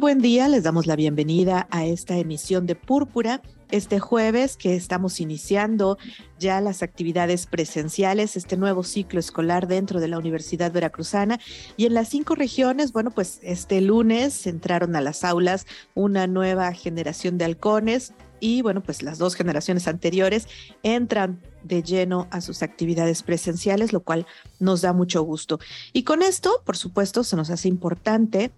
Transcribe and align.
Buen 0.00 0.20
día. 0.20 0.48
Les 0.48 0.62
damos 0.62 0.86
la 0.86 0.96
bienvenida 0.96 1.68
a 1.70 1.84
esta 1.84 2.16
emisión 2.16 2.64
de 2.64 2.74
Púrpura. 2.74 3.42
Este 3.70 4.00
jueves 4.00 4.56
que 4.56 4.74
estamos 4.74 5.20
iniciando 5.20 5.98
ya 6.38 6.62
las 6.62 6.82
actividades 6.82 7.46
presenciales, 7.46 8.34
este 8.34 8.56
nuevo 8.56 8.82
ciclo 8.82 9.20
escolar 9.20 9.68
dentro 9.68 10.00
de 10.00 10.08
la 10.08 10.18
Universidad 10.18 10.72
Veracruzana. 10.72 11.38
Y 11.76 11.84
en 11.84 11.92
las 11.92 12.08
cinco 12.08 12.34
regiones, 12.34 12.92
bueno, 12.92 13.10
pues 13.10 13.40
este 13.42 13.82
lunes 13.82 14.46
entraron 14.46 14.96
a 14.96 15.02
las 15.02 15.22
aulas 15.22 15.66
una 15.94 16.26
nueva 16.26 16.72
generación 16.72 17.36
de 17.36 17.44
halcones 17.44 18.14
y 18.40 18.62
bueno, 18.62 18.82
pues 18.82 19.02
las 19.02 19.18
dos 19.18 19.34
generaciones 19.34 19.86
anteriores 19.86 20.48
entran 20.82 21.42
de 21.62 21.82
lleno 21.82 22.26
a 22.30 22.40
sus 22.40 22.62
actividades 22.62 23.22
presenciales, 23.22 23.92
lo 23.92 24.00
cual 24.00 24.26
nos 24.58 24.80
da 24.80 24.94
mucho 24.94 25.22
gusto. 25.22 25.60
Y 25.92 26.04
con 26.04 26.22
esto, 26.22 26.62
por 26.64 26.78
supuesto, 26.78 27.22
se 27.22 27.36
nos 27.36 27.50
hace 27.50 27.68
importante 27.68 28.50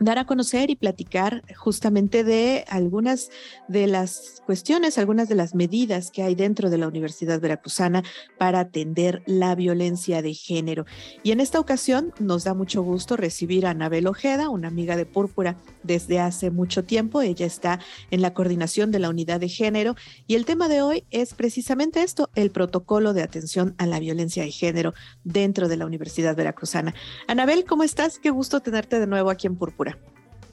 dar 0.00 0.18
a 0.18 0.24
conocer 0.24 0.70
y 0.70 0.76
platicar 0.76 1.44
justamente 1.54 2.24
de 2.24 2.64
algunas 2.68 3.30
de 3.68 3.86
las 3.86 4.42
cuestiones, 4.46 4.98
algunas 4.98 5.28
de 5.28 5.34
las 5.34 5.54
medidas 5.54 6.10
que 6.10 6.22
hay 6.22 6.34
dentro 6.34 6.70
de 6.70 6.78
la 6.78 6.88
Universidad 6.88 7.38
Veracruzana 7.38 8.02
para 8.38 8.60
atender 8.60 9.22
la 9.26 9.54
violencia 9.54 10.22
de 10.22 10.32
género. 10.32 10.86
Y 11.22 11.32
en 11.32 11.40
esta 11.40 11.60
ocasión 11.60 12.12
nos 12.18 12.44
da 12.44 12.54
mucho 12.54 12.82
gusto 12.82 13.16
recibir 13.16 13.66
a 13.66 13.70
Anabel 13.70 14.06
Ojeda, 14.06 14.48
una 14.48 14.68
amiga 14.68 14.96
de 14.96 15.04
Púrpura 15.04 15.56
desde 15.82 16.18
hace 16.18 16.50
mucho 16.50 16.82
tiempo. 16.82 17.20
Ella 17.20 17.46
está 17.46 17.78
en 18.10 18.22
la 18.22 18.32
coordinación 18.32 18.90
de 18.90 19.00
la 19.00 19.10
unidad 19.10 19.38
de 19.38 19.48
género 19.48 19.96
y 20.26 20.34
el 20.34 20.46
tema 20.46 20.68
de 20.68 20.80
hoy 20.80 21.04
es 21.10 21.34
precisamente 21.34 22.02
esto, 22.02 22.30
el 22.34 22.50
protocolo 22.50 23.12
de 23.12 23.22
atención 23.22 23.74
a 23.76 23.86
la 23.86 24.00
violencia 24.00 24.42
de 24.44 24.50
género 24.50 24.94
dentro 25.24 25.68
de 25.68 25.76
la 25.76 25.84
Universidad 25.84 26.34
Veracruzana. 26.34 26.94
Anabel, 27.28 27.66
¿cómo 27.66 27.82
estás? 27.82 28.18
Qué 28.18 28.30
gusto 28.30 28.60
tenerte 28.60 28.98
de 28.98 29.06
nuevo 29.06 29.28
aquí 29.28 29.46
en 29.46 29.56
Púrpura. 29.56 29.89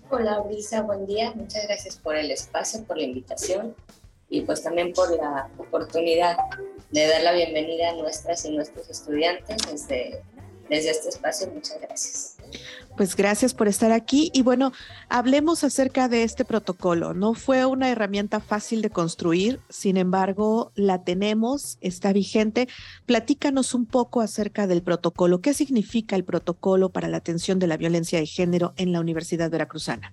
Hola 0.09 0.39
Brisa, 0.39 0.83
buen 0.83 1.05
día. 1.05 1.33
Muchas 1.35 1.67
gracias 1.67 1.97
por 1.97 2.15
el 2.15 2.31
espacio, 2.31 2.81
por 2.85 2.95
la 2.97 3.03
invitación 3.03 3.75
y 4.29 4.39
pues 4.41 4.63
también 4.63 4.93
por 4.93 5.13
la 5.13 5.49
oportunidad 5.57 6.37
de 6.91 7.07
dar 7.07 7.23
la 7.23 7.33
bienvenida 7.33 7.89
a 7.89 7.93
nuestras 7.93 8.45
y 8.45 8.55
nuestros 8.55 8.89
estudiantes 8.89 9.57
desde, 9.69 10.23
desde 10.69 10.91
este 10.91 11.09
espacio. 11.09 11.51
Muchas 11.53 11.81
gracias. 11.81 12.36
Pues 12.97 13.15
gracias 13.15 13.53
por 13.53 13.67
estar 13.67 13.91
aquí 13.91 14.31
y 14.33 14.41
bueno, 14.41 14.73
hablemos 15.07 15.63
acerca 15.63 16.07
de 16.07 16.23
este 16.23 16.45
protocolo. 16.45 17.13
No 17.13 17.35
fue 17.35 17.63
una 17.63 17.91
herramienta 17.91 18.39
fácil 18.39 18.81
de 18.81 18.89
construir, 18.89 19.59
sin 19.69 19.97
embargo, 19.97 20.71
la 20.73 21.03
tenemos, 21.03 21.77
está 21.81 22.11
vigente. 22.11 22.67
Platícanos 23.05 23.75
un 23.75 23.85
poco 23.85 24.19
acerca 24.21 24.65
del 24.65 24.81
protocolo. 24.81 25.41
¿Qué 25.41 25.53
significa 25.53 26.15
el 26.15 26.23
protocolo 26.23 26.89
para 26.89 27.07
la 27.07 27.17
atención 27.17 27.59
de 27.59 27.67
la 27.67 27.77
violencia 27.77 28.17
de 28.17 28.25
género 28.25 28.73
en 28.77 28.91
la 28.91 28.99
Universidad 28.99 29.51
Veracruzana? 29.51 30.11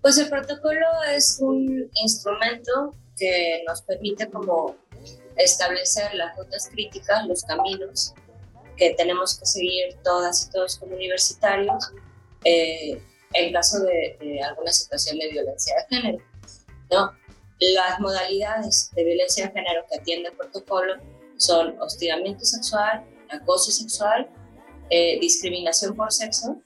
Pues 0.00 0.18
el 0.18 0.30
protocolo 0.30 0.86
es 1.12 1.38
un 1.40 1.90
instrumento 2.00 2.94
que 3.18 3.64
nos 3.66 3.82
permite 3.82 4.30
como 4.30 4.76
establecer 5.36 6.14
las 6.14 6.36
rutas 6.36 6.68
críticas, 6.70 7.26
los 7.26 7.42
caminos 7.42 8.14
que 8.80 8.94
tenemos 8.94 9.38
que 9.38 9.44
seguir 9.44 9.94
todas 10.02 10.46
y 10.46 10.50
todos 10.50 10.78
como 10.78 10.94
universitarios 10.96 11.92
eh, 12.44 12.98
en 13.34 13.52
caso 13.52 13.78
de, 13.80 14.40
alguna 14.42 14.72
situación 14.72 15.18
de 15.18 15.28
violencia 15.28 15.74
de 15.76 15.96
género. 15.96 16.24
¿no? 16.90 17.12
Las 17.60 18.00
modalidades 18.00 18.90
de 18.94 19.04
violencia 19.04 19.46
de 19.46 19.52
género 19.52 19.84
que 19.88 19.98
atiende 19.98 20.30
el 20.30 20.36
protocolo 20.36 20.94
son 21.36 21.78
hostigamiento 21.78 22.42
sexual, 22.46 23.04
acoso 23.28 23.70
sexual, 23.70 24.30
eh, 24.88 25.20
discriminación 25.20 25.94
por 25.94 26.10
sexo 26.10 26.56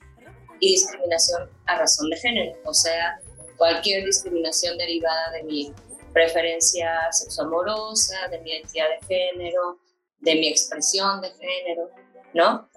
y 0.60 0.70
discriminación 0.70 1.50
a 1.66 1.78
razón 1.78 2.10
de 2.10 2.16
género, 2.16 2.56
o 2.64 2.72
sea, 2.72 3.20
cualquier 3.56 4.04
discriminación 4.04 4.78
derivada 4.78 5.32
de 5.32 5.42
mi 5.42 5.74
preferencia 6.12 7.10
sexoamorosa, 7.10 8.28
de 8.30 8.38
mi 8.38 8.52
identidad 8.52 8.86
de 9.00 9.06
género, 9.06 9.78
de 10.24 10.34
mi 10.36 10.48
expresión 10.48 11.20
de 11.20 11.30
género, 11.30 11.90
¿no? 12.32 12.68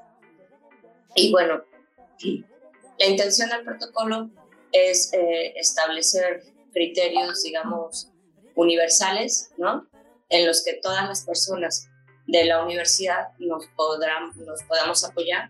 Y 1.16 1.32
bueno, 1.32 1.64
la 3.00 3.06
intención 3.06 3.50
del 3.50 3.64
protocolo 3.64 4.30
es 4.72 5.12
eh, 5.14 5.54
establecer 5.56 6.44
criterios, 6.74 7.44
digamos, 7.44 8.12
universales, 8.56 9.52
¿no? 9.58 9.88
En 10.30 10.46
los 10.46 10.64
que 10.64 10.74
todas 10.82 11.08
las 11.08 11.26
personas 11.26 11.88
de 12.28 12.46
la 12.46 12.64
universidad 12.64 13.30
nos, 13.40 13.66
podrán, 13.76 14.32
nos 14.46 14.62
podamos 14.64 15.04
apoyar 15.04 15.50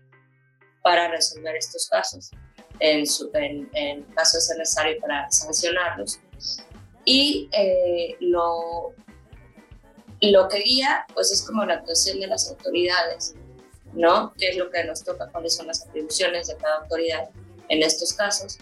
para 0.82 1.08
resolver 1.08 1.56
estos 1.56 1.88
casos, 1.88 2.30
en, 2.78 3.06
su, 3.06 3.30
en, 3.34 4.04
caso 4.14 4.38
de 4.38 4.58
necesario 4.58 5.00
para 5.00 5.28
sancionarlos. 5.30 6.20
Y 7.04 7.48
eh, 7.52 8.16
lo, 8.20 8.94
lo 10.20 10.48
que 10.48 10.58
guía, 10.58 11.06
pues 11.14 11.30
es 11.32 11.42
como 11.42 11.64
la 11.64 11.74
actuación 11.74 12.20
de 12.20 12.26
las 12.26 12.48
autoridades 12.48 13.34
¿no? 13.92 14.32
¿Qué 14.38 14.50
es 14.50 14.56
lo 14.56 14.70
que 14.70 14.84
nos 14.84 15.04
toca? 15.04 15.28
¿Cuáles 15.30 15.56
son 15.56 15.66
las 15.66 15.84
atribuciones 15.86 16.48
de 16.48 16.56
cada 16.56 16.76
autoridad 16.82 17.28
en 17.68 17.82
estos 17.82 18.12
casos? 18.12 18.58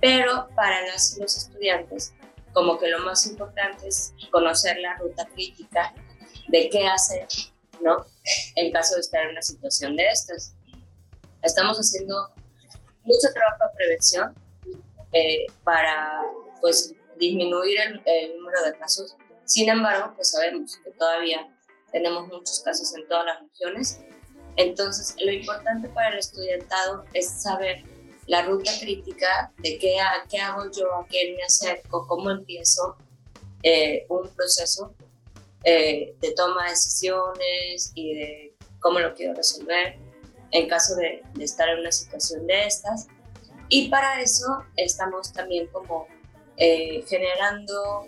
Pero 0.00 0.48
para 0.54 0.86
los 0.86 1.18
estudiantes, 1.18 2.12
como 2.52 2.78
que 2.78 2.88
lo 2.88 3.00
más 3.00 3.26
importante 3.26 3.88
es 3.88 4.12
conocer 4.30 4.78
la 4.78 4.96
ruta 4.98 5.26
crítica 5.26 5.94
de 6.48 6.68
qué 6.68 6.86
hacer, 6.86 7.26
¿no? 7.80 8.06
En 8.56 8.72
caso 8.72 8.94
de 8.96 9.00
estar 9.00 9.24
en 9.24 9.30
una 9.30 9.42
situación 9.42 9.96
de 9.96 10.08
estas. 10.08 10.54
Estamos 11.42 11.78
haciendo 11.78 12.30
mucho 13.04 13.28
trabajo 13.32 13.64
de 13.64 13.76
prevención 13.76 14.34
eh, 15.12 15.46
para, 15.64 16.22
pues, 16.60 16.94
disminuir 17.18 17.78
el 18.04 18.36
número 18.36 18.64
de 18.64 18.76
casos. 18.76 19.16
Sin 19.44 19.68
embargo, 19.68 20.12
pues 20.14 20.30
sabemos 20.30 20.78
que 20.84 20.90
todavía 20.92 21.48
tenemos 21.90 22.28
muchos 22.28 22.60
casos 22.64 22.94
en 22.96 23.06
todas 23.08 23.26
las 23.26 23.40
regiones 23.42 24.00
entonces, 24.56 25.14
lo 25.24 25.32
importante 25.32 25.88
para 25.88 26.10
el 26.10 26.18
estudiantado 26.18 27.04
es 27.14 27.42
saber 27.42 27.82
la 28.26 28.42
ruta 28.42 28.70
crítica 28.80 29.52
de 29.58 29.78
qué, 29.78 29.96
qué 30.28 30.38
hago 30.38 30.70
yo, 30.70 30.94
a 30.94 31.06
quién 31.06 31.34
me 31.36 31.42
acerco, 31.42 32.06
cómo 32.06 32.30
empiezo 32.30 32.96
eh, 33.62 34.06
un 34.08 34.28
proceso 34.28 34.94
eh, 35.64 36.14
de 36.20 36.32
toma 36.32 36.64
de 36.64 36.70
decisiones 36.70 37.92
y 37.94 38.14
de 38.14 38.56
cómo 38.80 38.98
lo 38.98 39.14
quiero 39.14 39.34
resolver 39.34 39.96
en 40.50 40.68
caso 40.68 40.96
de, 40.96 41.22
estar 41.40 41.68
en 41.68 41.80
una 41.80 41.92
situación 41.92 42.46
de 42.46 42.66
estas. 42.66 43.06
Y 43.68 43.88
para 43.88 44.20
eso 44.20 44.64
estamos 44.76 45.32
también 45.32 45.66
como 45.68 46.06
eh, 46.58 47.02
generando, 47.08 48.06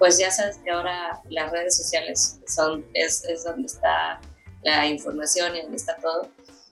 pues 0.00 0.16
ya 0.16 0.30
sabes 0.30 0.56
que 0.64 0.70
ahora 0.70 1.20
las 1.28 1.52
redes 1.52 1.76
sociales 1.76 2.40
son, 2.46 2.86
es, 2.94 3.22
es 3.26 3.44
donde 3.44 3.66
está 3.66 4.18
la 4.62 4.86
información 4.86 5.54
y 5.54 5.60
donde 5.60 5.76
está 5.76 5.94
todo. 5.96 6.26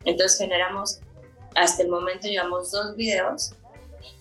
Entonces 0.06 0.38
generamos, 0.38 1.00
hasta 1.54 1.82
el 1.82 1.90
momento 1.90 2.26
llevamos 2.26 2.70
dos 2.70 2.96
videos, 2.96 3.52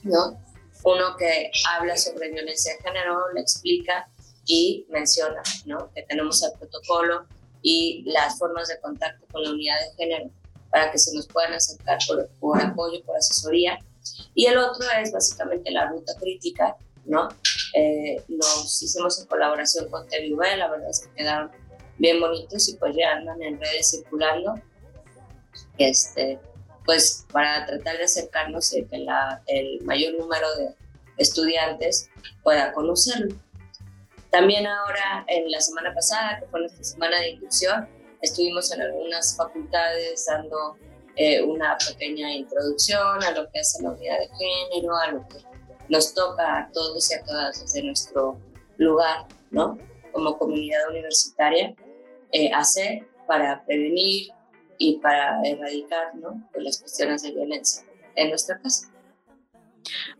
¿no? 0.03 0.37
Uno 0.83 1.15
que 1.17 1.49
habla 1.71 1.95
sobre 1.95 2.31
violencia 2.31 2.73
de 2.73 2.83
género, 2.83 3.31
lo 3.33 3.39
explica 3.39 4.09
y 4.45 4.85
menciona, 4.89 5.41
¿no? 5.65 5.89
Que 5.93 6.03
tenemos 6.03 6.43
el 6.43 6.51
protocolo 6.59 7.25
y 7.61 8.03
las 8.07 8.37
formas 8.37 8.67
de 8.67 8.77
contacto 8.81 9.25
con 9.31 9.41
la 9.41 9.51
unidad 9.51 9.79
de 9.79 9.95
género 9.95 10.29
para 10.69 10.91
que 10.91 10.97
se 10.97 11.15
nos 11.15 11.27
puedan 11.27 11.53
acercar 11.53 11.97
por, 12.05 12.27
por 12.41 12.61
apoyo, 12.61 13.01
por 13.05 13.15
asesoría. 13.15 13.79
Y 14.35 14.47
el 14.47 14.57
otro 14.57 14.85
es 15.01 15.13
básicamente 15.13 15.71
la 15.71 15.87
ruta 15.87 16.13
crítica, 16.19 16.75
¿no? 17.05 17.29
Eh, 17.73 18.23
los 18.27 18.81
hicimos 18.81 19.19
en 19.19 19.27
colaboración 19.27 19.89
con 19.89 20.07
TVV, 20.07 20.57
la 20.57 20.69
verdad 20.69 20.89
es 20.89 21.01
que 21.01 21.13
quedaron 21.13 21.51
bien 21.97 22.19
bonitos 22.19 22.69
y 22.69 22.75
pues 22.75 22.95
ya 22.95 23.13
andan 23.13 23.41
en 23.41 23.59
redes 23.59 23.91
circulando, 23.91 24.55
este, 25.77 26.39
pues 26.85 27.25
para 27.31 27.65
tratar 27.65 27.97
de 27.97 28.03
acercarnos 28.03 28.73
y 28.73 28.85
que 28.85 28.99
la, 28.99 29.41
el 29.47 29.81
mayor 29.83 30.13
número 30.13 30.55
de 30.55 30.75
estudiantes 31.17 32.09
pueda 32.43 32.71
conocerlo. 32.73 33.35
También 34.29 34.67
ahora, 34.67 35.25
en 35.27 35.49
la 35.49 35.61
semana 35.61 35.93
pasada, 35.93 36.39
que 36.39 36.47
fue 36.47 36.59
nuestra 36.59 36.83
semana 36.83 37.19
de 37.19 37.31
inducción, 37.31 37.87
estuvimos 38.21 38.71
en 38.71 38.81
algunas 38.81 39.35
facultades 39.35 40.25
dando 40.27 40.77
eh, 41.15 41.41
una 41.41 41.77
pequeña 41.77 42.31
introducción 42.33 43.23
a 43.23 43.31
lo 43.31 43.49
que 43.49 43.59
es 43.59 43.77
la 43.81 43.91
unidad 43.91 44.17
de 44.19 44.29
género, 44.37 44.95
a 44.95 45.11
lo 45.11 45.27
que 45.27 45.37
nos 45.89 46.13
toca 46.13 46.59
a 46.59 46.71
todos 46.71 47.11
y 47.11 47.15
a 47.15 47.23
todas 47.23 47.61
desde 47.61 47.83
nuestro 47.83 48.37
lugar, 48.77 49.27
¿no? 49.51 49.77
Como 50.11 50.37
comunidad 50.37 50.89
universitaria, 50.89 51.75
eh, 52.31 52.51
hacer 52.53 53.07
para 53.27 53.65
prevenir 53.65 54.31
y 54.77 54.97
para 54.99 55.41
erradicar, 55.43 56.15
¿no? 56.15 56.47
Pues 56.51 56.63
las 56.63 56.79
cuestiones 56.79 57.21
de 57.23 57.31
violencia 57.31 57.83
en 58.15 58.29
nuestra 58.29 58.59
casa. 58.59 58.91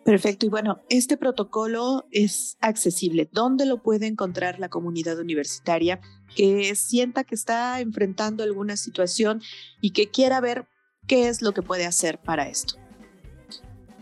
Perfecto. 0.04 0.46
Y 0.46 0.50
bueno, 0.50 0.81
este 0.90 1.18
protocolo 1.18 2.08
es 2.12 2.58
accesible. 2.62 3.30
¿Dónde 3.31 3.66
lo 3.66 3.81
puede 3.81 4.08
encontrar 4.08 4.60
la 4.60 4.70
comunidad 4.70 5.20
universitaria 5.20 6.00
que 6.36 6.74
sienta 6.75 7.24
que 7.24 7.36
está 7.36 7.80
enfrentando 7.81 8.44
alguna 8.44 8.78
situación 8.78 9.42
y 9.81 9.92
que 9.92 10.10
quiera 10.10 10.40
ver 10.40 10.68
qué 11.08 11.28
es 11.28 11.42
lo 11.42 11.54
que 11.54 11.62
puede 11.62 11.86
hacer 11.86 12.20
para 12.20 12.48
esto? 12.48 12.75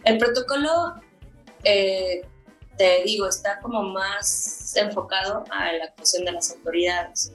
El 0.04 0.20
protocolo, 0.20 1.02
eh, 1.66 2.22
te 2.78 3.04
digo, 3.04 3.28
está 3.28 3.60
como 3.60 3.84
más 3.84 4.76
enfocado 4.76 5.44
a 5.50 5.72
la 5.74 5.86
actuación 5.86 6.26
de 6.26 6.34
las 6.34 6.52
autoridades 6.52 7.32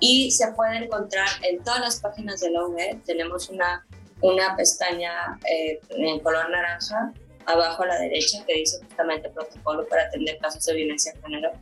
y 0.00 0.30
se 0.30 0.52
puede 0.52 0.84
encontrar 0.84 1.28
en 1.42 1.62
todas 1.64 1.80
las 1.80 2.00
páginas 2.00 2.40
de 2.40 2.50
la 2.50 2.64
UB. 2.64 3.02
Tenemos 3.04 3.48
una, 3.48 3.86
una 4.20 4.54
pestaña 4.56 5.38
eh, 5.50 5.80
en 5.90 6.20
color 6.20 6.50
naranja 6.50 7.12
abajo 7.46 7.82
a 7.82 7.86
la 7.86 7.98
derecha 7.98 8.44
que 8.46 8.54
dice 8.54 8.78
justamente 8.84 9.30
protocolo 9.30 9.86
para 9.88 10.04
atender 10.04 10.38
casos 10.38 10.64
de 10.66 10.74
violencia 10.74 11.12
de 11.14 11.22
género 11.22 11.52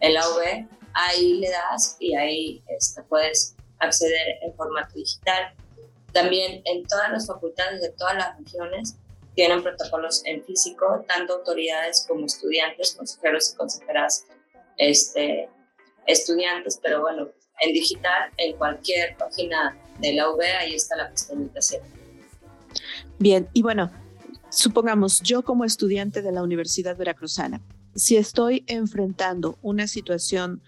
en 0.00 0.14
la 0.14 0.28
UB. 0.28 0.68
Ahí 0.92 1.38
le 1.38 1.50
das 1.50 1.96
y 1.98 2.14
ahí 2.14 2.62
este, 2.68 3.02
puedes 3.02 3.56
acceder 3.78 4.38
en 4.42 4.54
formato 4.54 4.94
digital. 4.94 5.54
También 6.12 6.60
en 6.64 6.84
todas 6.86 7.10
las 7.10 7.26
facultades 7.26 7.80
de 7.80 7.90
todas 7.92 8.14
las 8.16 8.36
regiones 8.38 8.96
tienen 9.40 9.62
protocolos 9.62 10.20
en 10.26 10.44
físico, 10.44 11.02
tanto 11.08 11.32
autoridades 11.32 12.04
como 12.06 12.26
estudiantes, 12.26 12.94
consejeros 12.94 13.50
y 13.50 13.56
consejeras 13.56 14.26
este, 14.76 15.48
estudiantes, 16.06 16.78
pero 16.82 17.00
bueno, 17.00 17.30
en 17.60 17.72
digital, 17.72 18.30
en 18.36 18.54
cualquier 18.58 19.16
página 19.16 19.74
de 19.98 20.12
la 20.12 20.28
UB, 20.28 20.42
ahí 20.42 20.74
está 20.74 20.94
la 20.94 21.08
pestañita 21.08 21.58
Bien, 23.18 23.48
y 23.54 23.62
bueno, 23.62 23.90
supongamos 24.50 25.22
yo 25.22 25.42
como 25.42 25.64
estudiante 25.64 26.20
de 26.20 26.32
la 26.32 26.42
Universidad 26.42 26.98
Veracruzana, 26.98 27.62
si 27.94 28.18
estoy 28.18 28.62
enfrentando 28.66 29.58
una 29.62 29.86
situación, 29.86 30.60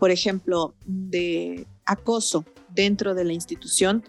por 0.00 0.10
ejemplo, 0.10 0.74
de 0.84 1.68
acoso 1.84 2.44
dentro 2.70 3.14
de 3.14 3.22
la 3.22 3.34
institución, 3.34 4.02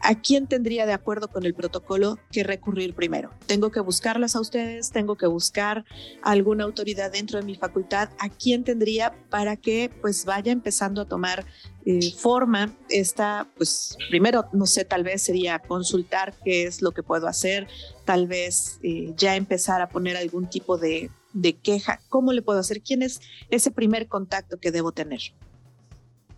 ¿a 0.00 0.20
quién 0.20 0.46
tendría 0.46 0.86
de 0.86 0.92
acuerdo 0.92 1.28
con 1.28 1.44
el 1.44 1.54
protocolo 1.54 2.18
que 2.30 2.44
recurrir 2.44 2.94
primero? 2.94 3.30
¿Tengo 3.46 3.70
que 3.70 3.80
buscarlas 3.80 4.36
a 4.36 4.40
ustedes? 4.40 4.90
¿Tengo 4.90 5.16
que 5.16 5.26
buscar 5.26 5.84
alguna 6.22 6.64
autoridad 6.64 7.12
dentro 7.12 7.38
de 7.38 7.44
mi 7.44 7.54
facultad? 7.54 8.10
¿A 8.18 8.28
quién 8.28 8.64
tendría 8.64 9.14
para 9.30 9.56
que 9.56 9.90
pues 10.00 10.24
vaya 10.24 10.52
empezando 10.52 11.02
a 11.02 11.04
tomar 11.06 11.44
eh, 11.84 12.12
forma 12.12 12.74
esta, 12.88 13.46
pues 13.56 13.96
primero, 14.08 14.46
no 14.52 14.66
sé, 14.66 14.84
tal 14.84 15.04
vez 15.04 15.22
sería 15.22 15.60
consultar 15.60 16.34
qué 16.44 16.64
es 16.64 16.82
lo 16.82 16.92
que 16.92 17.02
puedo 17.02 17.28
hacer, 17.28 17.68
tal 18.04 18.26
vez 18.26 18.80
eh, 18.82 19.12
ya 19.16 19.36
empezar 19.36 19.80
a 19.80 19.88
poner 19.88 20.16
algún 20.16 20.50
tipo 20.50 20.78
de, 20.78 21.10
de 21.32 21.52
queja. 21.54 22.00
¿Cómo 22.08 22.32
le 22.32 22.42
puedo 22.42 22.58
hacer? 22.58 22.82
¿Quién 22.82 23.02
es 23.02 23.20
ese 23.50 23.70
primer 23.70 24.08
contacto 24.08 24.58
que 24.58 24.72
debo 24.72 24.92
tener? 24.92 25.20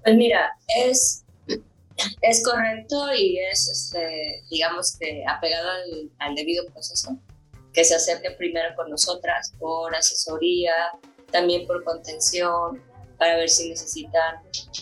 Pues 0.05 0.17
mira, 0.17 0.51
es 0.85 1.25
es 2.23 2.45
correcto 2.45 3.13
y 3.15 3.39
es, 3.39 3.69
este, 3.69 4.43
digamos 4.51 4.97
que 4.99 5.25
apegado 5.27 5.69
al, 6.19 6.35
debido 6.35 6.67
proceso, 6.67 7.17
que 7.73 7.85
se 7.85 7.95
acerque 7.95 8.31
primero 8.33 8.75
con 8.77 8.91
nosotras 8.91 9.53
por 9.59 9.95
asesoría, 9.95 10.75
también 11.31 11.67
por 11.67 11.85
contención, 11.85 12.83
para 13.19 13.37
ver 13.37 13.49
si 13.49 13.69
necesitan 13.69 14.37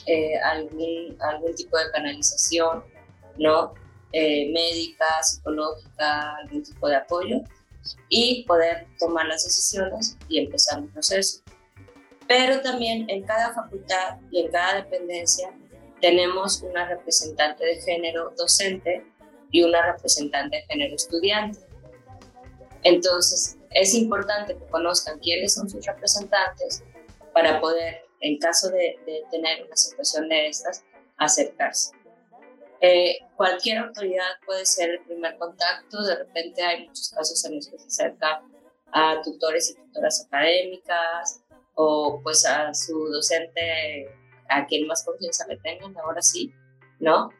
eh, 0.06 0.38
algún, 0.38 1.16
algún 1.20 1.54
tipo 1.54 1.78
de 1.78 1.90
canalización, 1.90 2.84
¿no? 3.38 3.74
Eh, 4.12 4.50
médica, 4.52 5.22
psicológica, 5.22 6.36
algún 6.36 6.62
tipo 6.62 6.88
de 6.88 6.96
apoyo 6.96 7.40
y 8.08 8.44
poder 8.44 8.86
tomar 8.98 9.26
las 9.26 9.44
decisiones 9.44 10.16
y 10.28 10.38
empezar 10.38 10.80
un 10.80 10.88
proceso. 10.90 11.42
Pero 12.28 12.60
también 12.60 13.08
en 13.08 13.24
cada 13.24 13.54
facultad 13.54 14.18
y 14.30 14.40
en 14.40 14.50
cada 14.50 14.82
dependencia 14.82 15.50
tenemos 16.00 16.62
una 16.62 16.88
representante 16.88 17.64
de 17.64 17.80
género 17.80 18.32
docente 18.36 19.04
y 19.50 19.62
una 19.62 19.92
representante 19.92 20.56
de 20.56 20.62
género 20.64 20.96
estudiante. 20.96 21.58
Entonces, 22.82 23.56
es 23.70 23.94
importante 23.94 24.56
que 24.56 24.66
conozcan 24.66 25.18
quiénes 25.18 25.54
son 25.54 25.68
sus 25.68 25.84
representantes 25.84 26.82
para 27.32 27.60
poder, 27.60 28.06
en 28.20 28.38
caso 28.38 28.70
de, 28.70 28.98
tener 29.30 29.64
una 29.64 29.76
situación 29.76 30.28
de 30.28 30.48
estas, 30.48 30.84
acercarse. 31.16 31.92
Eh, 32.80 33.18
cualquier 33.36 33.78
autoridad 33.78 34.38
puede 34.44 34.66
ser 34.66 34.90
el 34.90 35.00
primer 35.00 35.36
contacto, 35.38 36.02
de 36.02 36.16
repente 36.16 36.62
hay 36.62 36.86
muchos 36.86 37.10
casos 37.10 37.42
en 37.46 37.56
los 37.56 37.68
que 37.68 37.78
se 37.78 37.86
acerca 37.86 38.42
a 38.92 39.20
tutores 39.22 39.70
y 39.70 39.74
tutoras 39.74 40.26
académicas 40.26 41.42
o 41.74 42.20
pues 42.22 42.44
a 42.46 42.72
su 42.74 43.08
docente 43.08 44.10
a 44.48 44.66
quien 44.66 44.86
más 44.86 45.04
confianza 45.04 45.46
le 45.46 45.56
tengan, 45.58 45.96
ahora 45.98 46.22
sí, 46.22 46.52
¿no? 46.98 47.30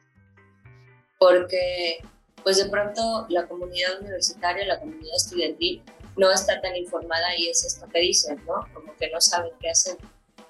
Porque 1.19 1.99
pues 2.43 2.59
de 2.59 2.71
pronto 2.71 3.27
la 3.29 3.49
comunidad 3.49 4.01
universitaria, 4.01 4.65
la 4.67 4.79
comunidad 4.79 5.17
estudiantil 5.17 5.83
no 6.17 6.31
está 6.31 6.61
tan 6.61 6.77
informada 6.77 7.37
y 7.37 7.49
es 7.49 7.65
esto 7.65 7.89
que 7.89 7.99
dicen, 8.01 8.41
¿no? 8.47 8.67
Como 8.73 8.95
que 8.97 9.11
no 9.11 9.21
saben 9.21 9.51
qué 9.61 9.71
hacer. 9.71 9.97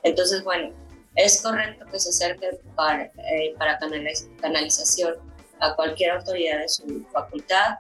Entonces, 0.02 0.44
bueno, 0.44 0.74
es 1.14 1.40
correcto 1.40 1.86
que 1.90 1.98
se 1.98 2.10
acerquen 2.10 2.58
para, 2.74 3.04
eh, 3.04 3.54
para 3.58 3.78
canalización 3.78 5.14
a 5.58 5.74
cualquier 5.74 6.10
autoridad 6.10 6.60
de 6.60 6.68
su 6.68 7.06
facultad, 7.10 7.78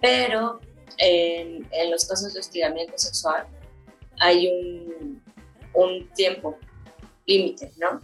pero 0.00 0.60
en, 0.98 1.68
en 1.70 1.90
los 1.90 2.04
casos 2.04 2.34
de 2.34 2.40
hostigamiento 2.40 2.98
sexual 2.98 3.46
hay 4.18 4.48
un, 4.48 5.22
un 5.74 6.10
tiempo 6.14 6.58
límite, 7.26 7.72
¿no? 7.76 8.00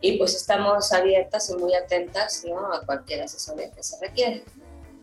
y 0.00 0.18
pues 0.18 0.34
estamos 0.34 0.92
abiertas 0.92 1.50
y 1.50 1.56
muy 1.56 1.74
atentas 1.74 2.44
a 2.72 2.80
cualquier 2.84 3.22
asesoría 3.22 3.72
que 3.72 3.82
se 3.82 3.98
requiera. 4.00 4.42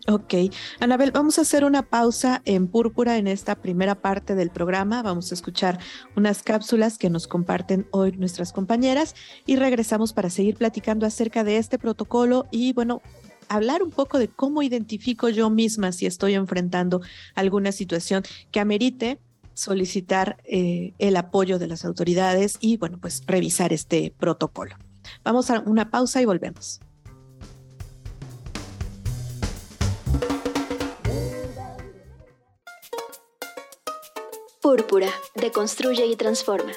Ok, 0.07 0.33
Anabel, 0.79 1.11
vamos 1.11 1.37
a 1.37 1.41
hacer 1.41 1.63
una 1.63 1.83
pausa 1.83 2.41
en 2.45 2.67
púrpura 2.67 3.17
en 3.17 3.27
esta 3.27 3.55
primera 3.55 3.93
parte 3.93 4.33
del 4.33 4.49
programa. 4.49 5.03
Vamos 5.03 5.31
a 5.31 5.35
escuchar 5.35 5.77
unas 6.15 6.41
cápsulas 6.41 6.97
que 6.97 7.11
nos 7.11 7.27
comparten 7.27 7.87
hoy 7.91 8.13
nuestras 8.13 8.51
compañeras 8.51 9.13
y 9.45 9.57
regresamos 9.57 10.13
para 10.13 10.31
seguir 10.31 10.55
platicando 10.55 11.05
acerca 11.05 11.43
de 11.43 11.57
este 11.57 11.77
protocolo 11.77 12.47
y 12.49 12.73
bueno, 12.73 13.03
hablar 13.51 13.83
un 13.83 13.91
poco 13.91 14.17
de 14.17 14.29
cómo 14.29 14.63
identifico 14.63 15.27
yo 15.27 15.49
misma 15.49 15.91
si 15.91 16.05
estoy 16.05 16.35
enfrentando 16.35 17.01
alguna 17.35 17.73
situación 17.73 18.23
que 18.49 18.61
amerite 18.61 19.19
solicitar 19.53 20.37
eh, 20.45 20.93
el 20.99 21.17
apoyo 21.17 21.59
de 21.59 21.67
las 21.67 21.83
autoridades 21.83 22.57
y, 22.61 22.77
bueno, 22.77 22.97
pues 22.99 23.23
revisar 23.27 23.73
este 23.73 24.13
protocolo. 24.17 24.77
Vamos 25.23 25.49
a 25.49 25.59
una 25.59 25.91
pausa 25.91 26.21
y 26.21 26.25
volvemos. 26.25 26.79
Púrpura, 34.61 35.09
deconstruye 35.35 36.05
y 36.05 36.15
transforma. 36.15 36.71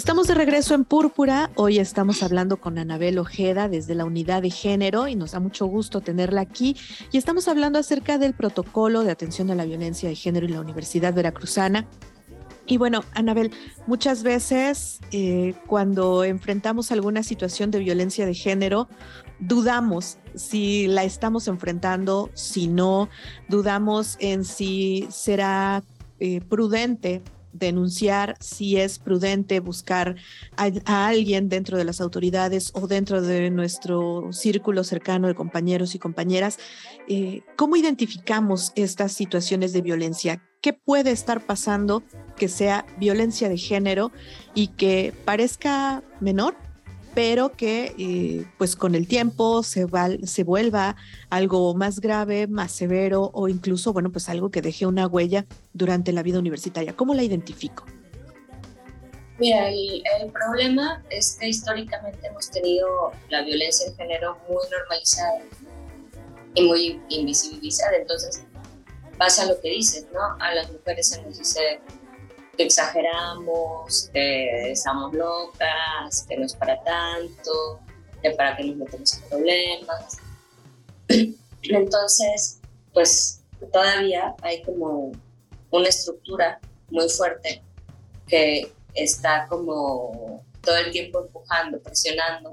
Estamos 0.00 0.28
de 0.28 0.34
regreso 0.34 0.72
en 0.72 0.86
Púrpura. 0.86 1.50
Hoy 1.56 1.78
estamos 1.78 2.22
hablando 2.22 2.56
con 2.56 2.78
Anabel 2.78 3.18
Ojeda 3.18 3.68
desde 3.68 3.94
la 3.94 4.06
unidad 4.06 4.40
de 4.40 4.48
género 4.48 5.08
y 5.08 5.14
nos 5.14 5.32
da 5.32 5.40
mucho 5.40 5.66
gusto 5.66 6.00
tenerla 6.00 6.40
aquí. 6.40 6.74
Y 7.12 7.18
estamos 7.18 7.48
hablando 7.48 7.78
acerca 7.78 8.16
del 8.16 8.32
protocolo 8.32 9.04
de 9.04 9.10
atención 9.10 9.50
a 9.50 9.54
la 9.54 9.66
violencia 9.66 10.08
de 10.08 10.14
género 10.14 10.46
en 10.46 10.54
la 10.54 10.62
Universidad 10.62 11.12
Veracruzana. 11.12 11.86
Y 12.64 12.78
bueno, 12.78 13.04
Anabel, 13.12 13.50
muchas 13.86 14.22
veces 14.22 15.00
eh, 15.12 15.52
cuando 15.66 16.24
enfrentamos 16.24 16.90
alguna 16.92 17.22
situación 17.22 17.70
de 17.70 17.80
violencia 17.80 18.24
de 18.24 18.32
género, 18.32 18.88
dudamos 19.38 20.16
si 20.34 20.86
la 20.86 21.04
estamos 21.04 21.46
enfrentando, 21.46 22.30
si 22.32 22.68
no, 22.68 23.10
dudamos 23.50 24.16
en 24.18 24.46
si 24.46 25.06
será 25.10 25.82
eh, 26.20 26.40
prudente 26.40 27.20
denunciar, 27.52 28.36
si 28.40 28.76
es 28.76 28.98
prudente 28.98 29.60
buscar 29.60 30.16
a, 30.56 31.06
alguien 31.06 31.48
dentro 31.48 31.76
de 31.76 31.84
las 31.84 32.00
autoridades 32.00 32.70
o 32.74 32.86
dentro 32.86 33.22
de 33.22 33.50
nuestro 33.50 34.32
círculo 34.32 34.84
cercano 34.84 35.28
de 35.28 35.34
compañeros 35.34 35.94
y 35.94 35.98
compañeras. 35.98 36.58
Eh, 37.08 37.42
¿Cómo 37.56 37.76
identificamos 37.76 38.72
estas 38.74 39.12
situaciones 39.12 39.72
de 39.72 39.82
violencia? 39.82 40.42
¿Qué 40.60 40.72
puede 40.72 41.10
estar 41.10 41.46
pasando 41.46 42.02
que 42.36 42.48
sea 42.48 42.86
violencia 42.98 43.48
de 43.48 43.56
género 43.56 44.12
y 44.54 44.68
que 44.68 45.14
parezca 45.24 46.02
menor, 46.20 46.56
pero 47.14 47.52
que 47.52 47.94
eh, 47.98 48.46
pues 48.58 48.76
con 48.76 48.94
el 48.94 49.06
tiempo 49.06 49.62
se, 49.62 49.86
se 50.24 50.44
vuelva 50.44 50.96
algo 51.28 51.74
más 51.74 52.00
grave, 52.00 52.46
más 52.46 52.72
severo 52.72 53.30
o 53.34 53.48
incluso, 53.48 53.92
bueno, 53.92 54.10
pues 54.10 54.28
algo 54.28 54.50
que 54.50 54.62
deje 54.62 54.86
una 54.86 55.06
huella 55.06 55.46
durante 55.72 56.12
la 56.12 56.22
vida 56.22 56.38
universitaria. 56.38 56.94
¿Cómo 56.94 57.14
la 57.14 57.22
identifico? 57.22 57.84
Mira, 59.38 59.70
el, 59.70 60.02
el, 60.20 60.30
problema 60.30 61.02
es 61.08 61.38
que 61.40 61.48
históricamente 61.48 62.26
hemos 62.26 62.50
tenido 62.50 63.10
la 63.30 63.42
violencia 63.42 63.90
de 63.90 63.96
género 63.96 64.36
muy 64.48 64.62
normalizada 64.70 65.40
y 66.54 66.62
muy 66.66 67.00
invisibilizada. 67.08 67.96
Entonces, 67.96 68.42
pasa 69.16 69.46
lo 69.46 69.58
que 69.60 69.70
dices, 69.70 70.06
¿no? 70.12 70.20
A 70.38 70.54
las 70.54 70.70
mujeres 70.70 71.08
se 71.08 71.22
nos 71.22 71.38
dice 71.38 71.80
exageramos, 72.62 74.10
que 74.12 74.72
estamos 74.72 75.12
locas, 75.14 76.26
que 76.28 76.36
no 76.36 76.46
es 76.46 76.54
para 76.54 76.82
tanto, 76.82 77.80
que 78.22 78.30
para 78.32 78.56
que 78.56 78.64
nos 78.64 78.76
metemos 78.76 79.14
en 79.14 79.28
problemas. 79.28 80.16
Entonces, 81.62 82.60
pues 82.92 83.40
todavía 83.72 84.34
hay 84.42 84.62
como 84.62 85.12
una 85.70 85.88
estructura 85.88 86.60
muy 86.90 87.08
fuerte 87.08 87.62
que 88.26 88.72
está 88.94 89.46
como 89.48 90.44
todo 90.62 90.76
el 90.76 90.90
tiempo 90.90 91.20
empujando, 91.20 91.80
presionando 91.80 92.52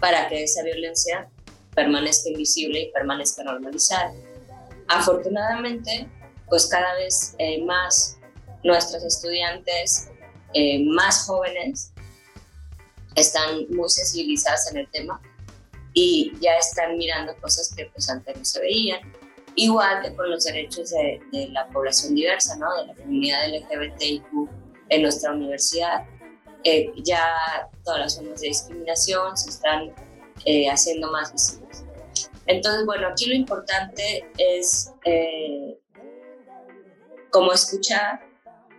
para 0.00 0.28
que 0.28 0.44
esa 0.44 0.62
violencia 0.62 1.28
permanezca 1.74 2.30
invisible 2.30 2.80
y 2.80 2.92
permanezca 2.92 3.42
normalizada. 3.42 4.12
Afortunadamente, 4.88 6.08
pues 6.48 6.66
cada 6.66 6.94
vez 6.94 7.34
eh, 7.38 7.62
más 7.64 8.18
nuestros 8.64 9.04
estudiantes 9.04 10.08
eh, 10.54 10.84
más 10.86 11.26
jóvenes 11.26 11.92
están 13.14 13.66
muy 13.70 13.88
sensibilizadas 13.88 14.72
en 14.72 14.78
el 14.78 14.90
tema 14.90 15.20
y 15.92 16.32
ya 16.40 16.56
están 16.56 16.96
mirando 16.96 17.36
cosas 17.36 17.72
que 17.76 17.86
pues 17.86 18.08
antes 18.10 18.36
no 18.36 18.44
se 18.44 18.60
veían. 18.60 19.00
Igual 19.54 20.02
que 20.02 20.16
con 20.16 20.28
los 20.28 20.42
derechos 20.44 20.90
de, 20.90 21.20
la 21.52 21.68
población 21.68 22.16
diversa, 22.16 22.56
¿no? 22.56 22.74
de 22.80 22.86
la 22.88 22.94
comunidad 22.94 23.48
LGBTIQ 23.48 24.24
en 24.88 25.02
nuestra 25.02 25.32
universidad. 25.32 26.06
Eh, 26.64 26.90
ya 26.96 27.70
todas 27.84 28.00
las 28.00 28.16
formas 28.16 28.40
de 28.40 28.48
discriminación 28.48 29.36
se 29.36 29.50
están 29.50 29.94
eh, 30.46 30.68
haciendo 30.68 31.12
más 31.12 31.32
visibles. 31.32 31.84
Entonces, 32.46 32.84
bueno, 32.86 33.08
aquí 33.08 33.26
lo 33.26 33.34
importante 33.34 34.26
es 34.38 34.90
como 37.30 37.52
escuchar 37.52 38.33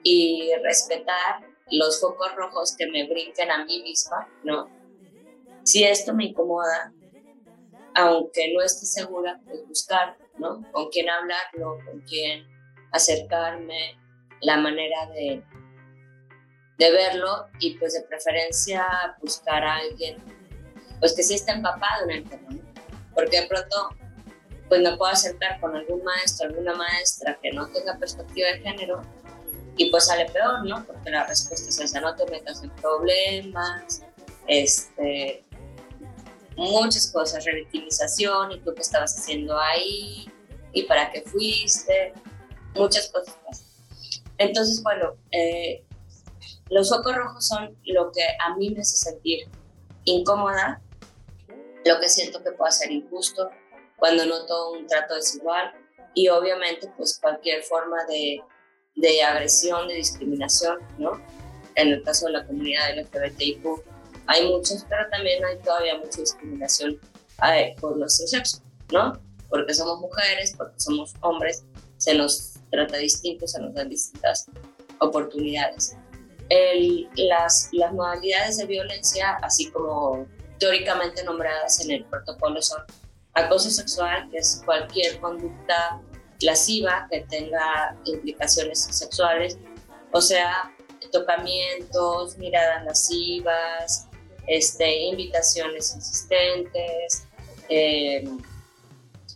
y 0.05 0.51
respetar 0.63 1.41
los 1.71 2.00
focos 2.00 2.33
rojos 2.35 2.75
que 2.77 2.85
me 2.85 3.07
brinquen 3.07 3.50
a 3.50 3.65
mí 3.65 3.81
misma, 3.81 4.29
¿no? 4.43 4.69
Si 5.63 5.83
esto 5.83 6.13
me 6.13 6.25
incomoda, 6.25 6.93
aunque 7.95 8.53
no 8.53 8.62
esté 8.62 8.85
segura, 8.85 9.41
pues 9.45 9.67
buscar, 9.67 10.15
¿no? 10.38 10.62
Con 10.71 10.89
quién 10.89 11.09
hablarlo, 11.09 11.79
con 11.83 12.01
quién 12.01 12.47
acercarme, 12.91 14.00
la 14.41 14.57
manera 14.57 15.07
de, 15.07 15.43
de 16.77 16.91
verlo 16.91 17.47
y 17.59 17.75
pues 17.79 17.95
de 17.95 18.01
preferencia 18.01 18.85
buscar 19.21 19.63
a 19.63 19.77
alguien 19.77 20.17
pues 21.00 21.15
que 21.15 21.24
sí 21.24 21.33
esté 21.33 21.51
empapado 21.51 22.03
en 22.03 22.12
el 22.12 22.29
tema, 22.29 22.47
¿no? 22.51 22.62
Porque 23.15 23.41
de 23.41 23.47
pronto 23.47 23.89
pues 24.69 24.81
me 24.81 24.95
puedo 24.97 25.12
acercar 25.12 25.59
con 25.59 25.75
algún 25.75 26.03
maestro, 26.03 26.47
alguna 26.47 26.75
maestra 26.75 27.39
que 27.41 27.51
no 27.53 27.67
tenga 27.71 27.97
perspectiva 27.97 28.50
de 28.50 28.59
género 28.59 29.01
y 29.77 29.89
pues 29.89 30.05
sale 30.05 30.25
peor, 30.32 30.65
¿no? 30.65 30.86
Porque 30.86 31.10
la 31.10 31.25
respuesta 31.25 31.70
es 31.70 31.79
esa, 31.79 32.00
no 32.01 32.15
te 32.15 32.25
metas 32.27 32.63
en 32.63 32.70
problemas, 32.72 34.01
este, 34.48 35.44
muchas 36.55 37.12
cosas, 37.12 37.44
revictimización, 37.46 38.51
y 38.51 38.60
tú 38.60 38.74
qué 38.74 38.82
estabas 38.82 39.17
haciendo 39.17 39.60
ahí, 39.60 40.29
y 40.74 40.84
para 40.84 41.12
qué 41.12 41.22
fuiste, 41.22 42.13
muchas 42.75 43.10
cosas 43.10 43.36
Entonces, 44.38 44.82
bueno, 44.84 45.15
eh, 45.32 45.84
los 46.70 46.89
focos 46.89 47.15
rojos 47.15 47.48
son 47.48 47.77
lo 47.86 48.12
que 48.12 48.24
a 48.39 48.55
mí 48.55 48.70
me 48.72 48.82
hace 48.82 48.96
sentir 48.96 49.48
incómoda, 50.05 50.82
lo 51.86 52.00
que 52.00 52.10
siento 52.10 52.44
que 52.44 52.51
puede 52.51 52.72
ser 52.72 52.91
injusto, 52.91 53.50
cuando 53.98 54.25
noto 54.25 54.72
un 54.72 54.88
trato 54.88 55.15
desigual, 55.15 55.74
y 56.13 56.29
obviamente 56.29 56.89
pues 56.96 57.20
cualquier 57.22 57.62
forma 57.63 58.05
de 58.05 58.41
de 58.95 59.23
agresión, 59.23 59.87
de 59.87 59.95
discriminación, 59.95 60.79
¿no? 60.97 61.21
En 61.75 61.89
el 61.89 62.03
caso 62.03 62.27
de 62.27 62.33
la 62.33 62.45
comunidad 62.45 62.97
LGBTIQ 62.97 63.65
hay 64.27 64.49
muchos, 64.49 64.85
pero 64.89 65.07
también 65.09 65.43
hay 65.45 65.57
todavía 65.59 65.97
mucha 65.97 66.19
discriminación 66.19 66.99
eh, 67.47 67.75
por 67.79 67.97
nuestro 67.97 68.27
sexo, 68.27 68.61
¿no? 68.91 69.19
Porque 69.49 69.73
somos 69.73 69.99
mujeres, 69.99 70.55
porque 70.57 70.79
somos 70.79 71.13
hombres, 71.21 71.63
se 71.97 72.15
nos 72.15 72.53
trata 72.71 72.97
distinto, 72.97 73.47
se 73.47 73.61
nos 73.61 73.73
dan 73.73 73.89
distintas 73.89 74.47
oportunidades. 74.99 75.95
las, 77.15 77.69
las 77.71 77.93
modalidades 77.93 78.57
de 78.57 78.65
violencia, 78.65 79.35
así 79.41 79.69
como 79.71 80.25
teóricamente 80.59 81.23
nombradas 81.23 81.83
en 81.83 81.91
el 81.91 82.05
protocolo, 82.05 82.61
son 82.61 82.81
acoso 83.33 83.69
sexual, 83.69 84.29
que 84.31 84.37
es 84.37 84.61
cualquier 84.65 85.19
conducta 85.19 86.01
lasciva 86.42 87.08
que 87.10 87.22
tenga 87.22 87.96
implicaciones 88.06 88.84
sexuales, 88.84 89.58
o 90.12 90.22
sea, 90.22 90.72
tocamientos, 91.12 92.38
miradas 92.38 92.86
lascivas, 92.86 94.08
este, 94.48 95.04
invitaciones 95.06 95.96
insistentes, 95.96 97.24
eh, 97.70 98.27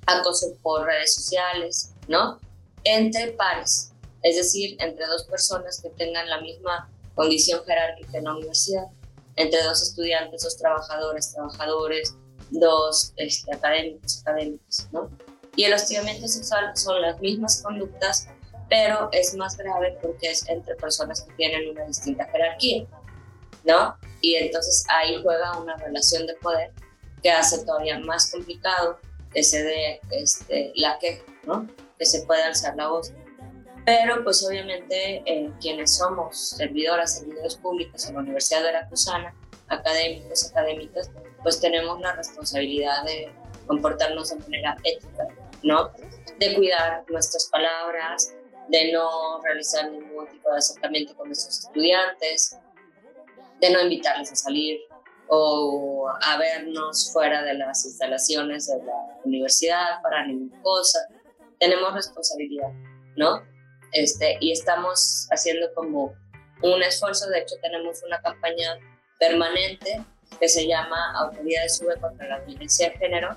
acoso 0.06 0.56
por 0.62 0.86
redes 0.86 1.16
sociales, 1.16 1.94
¿no? 2.08 2.40
Entre 2.84 3.32
pares, 3.32 3.92
es 4.24 4.36
decir, 4.36 4.76
entre 4.80 5.06
dos 5.06 5.24
personas 5.24 5.82
que 5.82 5.90
tengan 5.90 6.30
la 6.30 6.42
misma 6.42 6.90
condición 7.16 7.64
jerárquica 7.66 8.18
en 8.18 8.24
la 8.26 8.36
universidad, 8.36 8.88
entre 9.36 9.62
dos 9.64 9.82
estudiantes, 9.82 10.44
dos 10.44 10.58
trabajadores, 10.58 11.32
trabajadores, 11.34 12.16
dos 12.50 13.14
este, 13.18 13.54
académicos, 13.54 14.22
académicos, 14.22 14.88
¿no? 14.92 15.10
Y 15.56 15.64
el 15.64 15.74
hostigamiento 15.74 16.28
sexual 16.28 16.76
son 16.76 17.02
las 17.02 17.20
mismas 17.20 17.62
conductas, 17.62 18.28
pero 18.70 19.10
es 19.12 19.34
más 19.36 19.58
grave 19.58 19.98
porque 20.02 20.32
es 20.32 20.48
entre 20.48 20.76
personas 20.76 21.22
que 21.22 21.34
tienen 21.34 21.70
una 21.70 21.86
distinta 21.86 22.26
jerarquía, 22.26 22.86
¿no? 23.64 23.98
Y 24.22 24.36
entonces 24.36 24.86
ahí 24.90 25.22
juega 25.24 25.58
una 25.58 25.76
relación 25.78 26.28
de 26.28 26.36
poder 26.36 26.72
que 27.22 27.32
hace 27.32 27.66
todavía 27.66 28.00
más 28.00 28.32
complicado 28.32 29.00
que 29.34 29.44
se 29.44 29.64
dé 29.64 30.00
este, 30.12 30.72
la 30.76 30.98
queja, 31.00 31.24
¿no? 31.44 31.68
Que 31.98 32.06
se 32.06 32.22
pueda 32.22 32.48
alzar 32.48 32.76
la 32.76 32.88
voz. 32.88 33.12
Pero 33.86 34.24
pues 34.24 34.46
obviamente 34.46 35.24
eh, 35.26 35.52
quienes 35.60 35.96
somos 35.98 36.52
servidoras, 36.52 37.18
servidores 37.18 37.56
públicos 37.56 38.08
en 38.08 38.16
la 38.16 38.22
Universidad 38.22 38.62
Veracruzana, 38.64 39.34
académicos, 39.68 40.50
académicas, 40.50 41.10
pues 41.42 41.60
tenemos 41.60 42.00
la 42.00 42.14
responsabilidad 42.14 43.04
de 43.04 43.32
comportarnos 43.70 44.32
de 44.32 44.36
manera 44.38 44.76
ética 44.84 45.28
¿no? 45.64 45.92
De 46.40 46.56
cuidar 46.56 47.04
nuestras 47.10 47.48
palabras, 47.52 48.34
de 48.70 48.92
no 48.92 49.42
realizar 49.44 49.92
ningún 49.92 50.28
tipo 50.28 50.52
de 50.52 50.58
acercamiento 50.58 51.16
con 51.16 51.28
nuestros 51.28 51.60
estudiantes, 51.60 52.58
de 53.60 53.72
no 53.72 53.82
invitarles 53.82 54.32
a 54.32 54.36
salir 54.36 54.80
o 55.28 56.10
a 56.22 56.38
vernos 56.38 57.12
fuera 57.14 57.44
de 57.44 57.56
las 57.56 57.86
instalaciones 57.86 58.68
de 58.68 58.78
la 58.84 59.20
universidad 59.26 60.02
para 60.02 60.26
ninguna 60.26 60.62
cosa. 60.62 61.00
Tenemos 61.60 61.94
responsabilidad, 61.94 62.72
¿no? 63.16 63.44
Este, 63.92 64.38
y 64.40 64.52
estamos 64.52 65.28
haciendo 65.32 65.74
como 65.74 66.14
un 66.62 66.84
esfuerzo, 66.84 67.28
de 67.30 67.40
hecho 67.40 67.56
tenemos 67.62 68.02
una 68.04 68.22
campaña 68.22 68.78
permanente 69.20 70.04
que 70.40 70.48
se 70.48 70.68
llama 70.68 71.14
Autoridades 71.20 71.78
Sube 71.78 72.00
contra 72.00 72.28
la 72.28 72.40
Violencia 72.40 72.90
de 72.90 72.98
Género, 72.98 73.36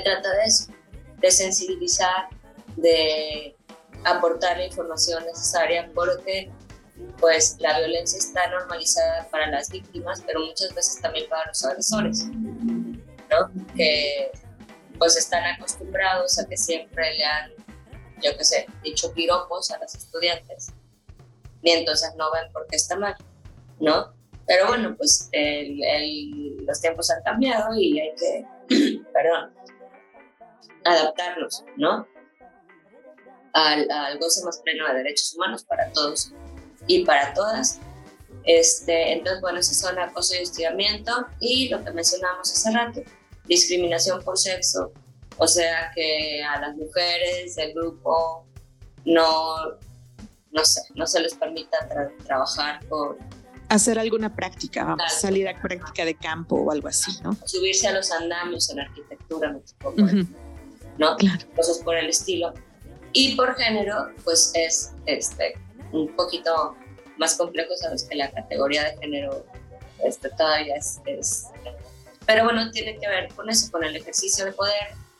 trata 0.00 0.30
de 0.32 0.44
eso, 0.44 0.72
de 1.18 1.30
sensibilizar, 1.30 2.28
de 2.76 3.56
aportar 4.04 4.56
la 4.56 4.66
información 4.66 5.24
necesaria, 5.24 5.90
porque 5.94 6.50
pues 7.18 7.56
la 7.58 7.78
violencia 7.78 8.18
está 8.18 8.48
normalizada 8.48 9.28
para 9.30 9.48
las 9.48 9.70
víctimas, 9.70 10.22
pero 10.26 10.40
muchas 10.40 10.74
veces 10.74 11.00
también 11.00 11.28
para 11.28 11.46
los 11.46 11.64
agresores, 11.64 12.26
¿no? 12.26 13.50
Que 13.74 14.30
pues 14.98 15.16
están 15.16 15.44
acostumbrados 15.44 16.38
a 16.38 16.46
que 16.46 16.56
siempre 16.56 17.14
le 17.16 17.24
han, 17.24 17.50
yo 18.22 18.36
qué 18.36 18.44
sé, 18.44 18.66
dicho 18.82 19.12
piropos 19.12 19.70
a 19.70 19.78
las 19.78 19.94
estudiantes 19.94 20.72
y 21.62 21.70
entonces 21.70 22.14
no 22.16 22.30
ven 22.32 22.50
por 22.52 22.66
qué 22.68 22.76
está 22.76 22.96
mal, 22.96 23.16
¿no? 23.80 24.14
Pero 24.46 24.68
bueno, 24.68 24.94
pues 24.96 25.28
los 25.32 26.80
tiempos 26.80 27.10
han 27.10 27.22
cambiado 27.22 27.74
y 27.74 27.98
hay 27.98 28.14
que, 28.14 29.02
perdón, 29.12 29.52
adaptarnos, 30.84 31.64
¿no? 31.76 32.06
Al, 33.52 33.90
al, 33.90 34.18
goce 34.18 34.44
más 34.44 34.58
pleno 34.58 34.86
de 34.88 34.94
derechos 34.94 35.34
humanos 35.34 35.64
para 35.64 35.90
todos 35.92 36.32
y 36.86 37.04
para 37.04 37.32
todas. 37.32 37.80
Este, 38.44 39.12
entonces, 39.12 39.40
bueno, 39.40 39.58
eso 39.58 39.74
son 39.74 39.98
acoso 39.98 40.34
y 40.36 40.42
hostigamiento 40.42 41.26
y 41.40 41.68
lo 41.68 41.82
que 41.82 41.90
mencionamos 41.90 42.52
hace 42.52 42.70
rato, 42.70 43.02
discriminación 43.44 44.22
por 44.22 44.38
sexo, 44.38 44.92
o 45.38 45.48
sea 45.48 45.90
que 45.94 46.42
a 46.42 46.60
las 46.60 46.76
mujeres 46.76 47.56
del 47.56 47.74
grupo 47.74 48.46
no, 49.04 49.78
no 50.52 50.64
sé, 50.64 50.80
no 50.94 51.06
se 51.06 51.20
les 51.20 51.34
permita 51.34 51.88
trabajar 52.24 52.84
por... 52.86 53.18
Hacer 53.68 53.98
alguna 53.98 54.34
práctica, 54.34 54.84
vamos, 54.84 55.12
salir 55.12 55.48
a 55.48 55.60
práctica 55.60 56.04
de 56.04 56.14
campo 56.14 56.54
o 56.54 56.70
algo 56.70 56.86
así, 56.86 57.10
¿no? 57.24 57.36
Subirse 57.44 57.88
a 57.88 57.92
los 57.92 58.12
andamios 58.12 58.70
en 58.70 58.78
arquitectura, 58.78 59.56
¿no? 60.98 61.16
Claro. 61.16 61.46
Cosas 61.54 61.78
por 61.78 61.96
el 61.96 62.08
estilo. 62.08 62.52
Y 63.12 63.34
por 63.34 63.56
género, 63.56 64.10
pues 64.24 64.52
es 64.54 64.92
este, 65.06 65.54
un 65.92 66.14
poquito 66.16 66.76
más 67.16 67.36
complejo, 67.36 67.74
sabes 67.76 68.04
que 68.04 68.14
la 68.14 68.30
categoría 68.30 68.84
de 68.84 68.98
género 68.98 69.46
este, 70.04 70.28
todavía 70.30 70.76
es, 70.76 71.00
es... 71.06 71.46
Pero 72.26 72.44
bueno, 72.44 72.70
tiene 72.72 72.98
que 72.98 73.08
ver 73.08 73.32
con 73.34 73.48
eso, 73.48 73.70
con 73.70 73.84
el 73.84 73.96
ejercicio 73.96 74.44
de 74.44 74.52
poder, 74.52 74.74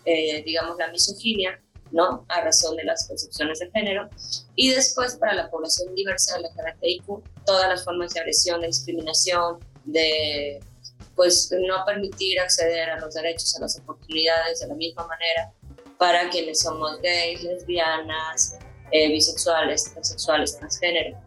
eh, 0.04 0.42
digamos, 0.44 0.76
la 0.76 0.88
misoginia, 0.88 1.60
¿no? 1.92 2.26
A 2.28 2.40
razón 2.40 2.76
de 2.76 2.84
las 2.84 3.06
concepciones 3.06 3.60
de 3.60 3.70
género. 3.70 4.08
Y 4.56 4.72
después, 4.72 5.16
para 5.16 5.34
la 5.34 5.48
población 5.50 5.94
diversa 5.94 6.36
de 6.36 6.42
la 6.42 6.48
LGBTIQ, 6.48 7.44
todas 7.46 7.68
las 7.68 7.84
formas 7.84 8.12
de 8.12 8.20
agresión, 8.20 8.60
de 8.60 8.66
discriminación, 8.66 9.60
de 9.84 10.60
pues 11.14 11.50
no 11.66 11.82
permitir 11.86 12.38
acceder 12.40 12.90
a 12.90 13.00
los 13.00 13.14
derechos, 13.14 13.56
a 13.56 13.60
las 13.60 13.78
oportunidades 13.78 14.60
de 14.60 14.66
la 14.66 14.74
misma 14.74 15.06
manera 15.06 15.50
para 15.98 16.28
quienes 16.30 16.60
somos 16.60 17.00
gays, 17.00 17.42
lesbianas, 17.42 18.56
eh, 18.90 19.08
bisexuales, 19.08 19.84
transexuales, 19.92 20.56
transgénero. 20.58 21.18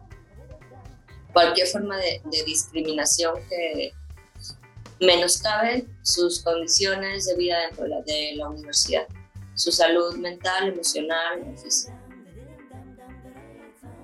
Cualquier 1.32 1.66
forma 1.66 1.96
de, 1.96 2.20
discriminación 2.44 3.34
que 3.48 3.92
menoscabe 5.00 5.86
sus 6.02 6.42
condiciones 6.42 7.26
de 7.26 7.36
vida 7.36 7.60
dentro 7.60 7.84
de 7.84 7.88
la, 7.90 8.00
de 8.02 8.32
la 8.36 8.48
universidad 8.48 9.06
su 9.60 9.70
salud 9.70 10.16
mental, 10.16 10.68
emocional, 10.68 11.54
física. 11.62 11.99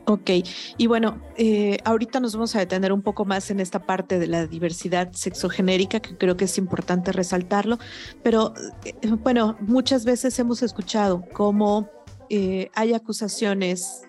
Ok, 0.08 0.30
y 0.78 0.86
bueno, 0.86 1.20
eh, 1.36 1.78
ahorita 1.84 2.20
nos 2.20 2.32
vamos 2.34 2.54
a 2.54 2.60
detener 2.60 2.92
un 2.92 3.02
poco 3.02 3.24
más 3.24 3.50
en 3.50 3.58
esta 3.58 3.80
parte 3.80 4.20
de 4.20 4.28
la 4.28 4.46
diversidad 4.46 5.10
sexogenérica, 5.12 5.98
que 5.98 6.16
creo 6.16 6.36
que 6.36 6.44
es 6.44 6.58
importante 6.58 7.10
resaltarlo, 7.10 7.80
pero 8.22 8.54
eh, 8.84 8.94
bueno, 9.24 9.56
muchas 9.60 10.04
veces 10.04 10.38
hemos 10.38 10.62
escuchado 10.62 11.24
cómo 11.32 11.90
eh, 12.30 12.70
hay 12.74 12.94
acusaciones 12.94 14.02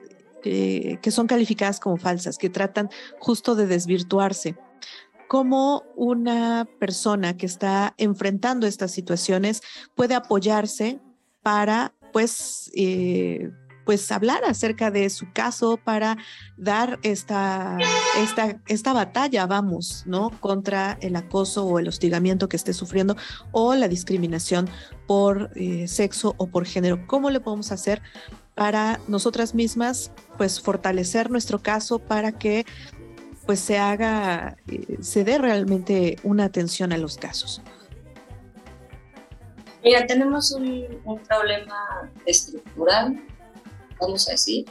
que 0.43 1.11
son 1.11 1.27
calificadas 1.27 1.77
como 1.81 1.97
falsas, 1.97 2.37
que 2.37 2.49
tratan 2.49 2.89
justo 3.19 3.55
de 3.55 3.67
desvirtuarse. 3.67 4.55
¿Cómo 5.27 5.83
una 5.97 6.65
persona 6.79 7.35
que 7.35 7.45
está 7.45 7.95
enfrentando 7.97 8.65
estas 8.65 8.91
situaciones 8.91 9.61
puede 9.93 10.15
apoyarse 10.15 11.01
para 11.41 11.93
pues, 12.13 12.71
pues 13.87 14.11
hablar 14.11 14.43
acerca 14.43 14.91
de 14.91 15.09
su 15.09 15.31
caso, 15.31 15.77
para 15.77 16.17
dar 16.57 16.99
esta, 17.03 17.77
esta, 18.21 18.59
esta 18.67 18.91
batalla, 18.91 19.45
vamos, 19.45 20.03
¿no? 20.05 20.29
Contra 20.41 20.97
el 20.99 21.15
acoso 21.15 21.65
o 21.65 21.79
el 21.79 21.87
hostigamiento 21.87 22.49
que 22.49 22.57
esté 22.57 22.73
sufriendo 22.73 23.15
o 23.53 23.75
la 23.75 23.87
discriminación 23.87 24.69
por 25.07 25.51
eh, 25.55 25.87
sexo 25.87 26.35
o 26.37 26.47
por 26.47 26.65
género. 26.65 27.07
¿Cómo 27.07 27.29
le 27.29 27.39
podemos 27.39 27.71
hacer 27.71 28.01
para 28.55 28.99
nosotras 29.07 29.55
mismas, 29.55 30.11
pues 30.37 30.59
fortalecer 30.59 31.31
nuestro 31.31 31.59
caso 31.59 31.99
para 31.99 32.33
que 32.33 32.65
pues 33.45 33.61
se 33.61 33.77
haga, 33.77 34.57
eh, 34.67 34.97
se 34.99 35.23
dé 35.23 35.37
realmente 35.37 36.17
una 36.23 36.43
atención 36.43 36.91
a 36.91 36.97
los 36.97 37.15
casos? 37.15 37.61
Mira, 39.81 40.05
tenemos 40.05 40.51
un, 40.51 40.85
problema 41.25 42.11
estructural, 42.25 43.23
vamos 43.99 44.27
a 44.27 44.31
decir, 44.31 44.65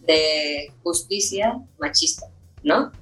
de 0.00 0.72
justicia 0.82 1.58
machista, 1.78 2.26
¿no? 2.62 2.92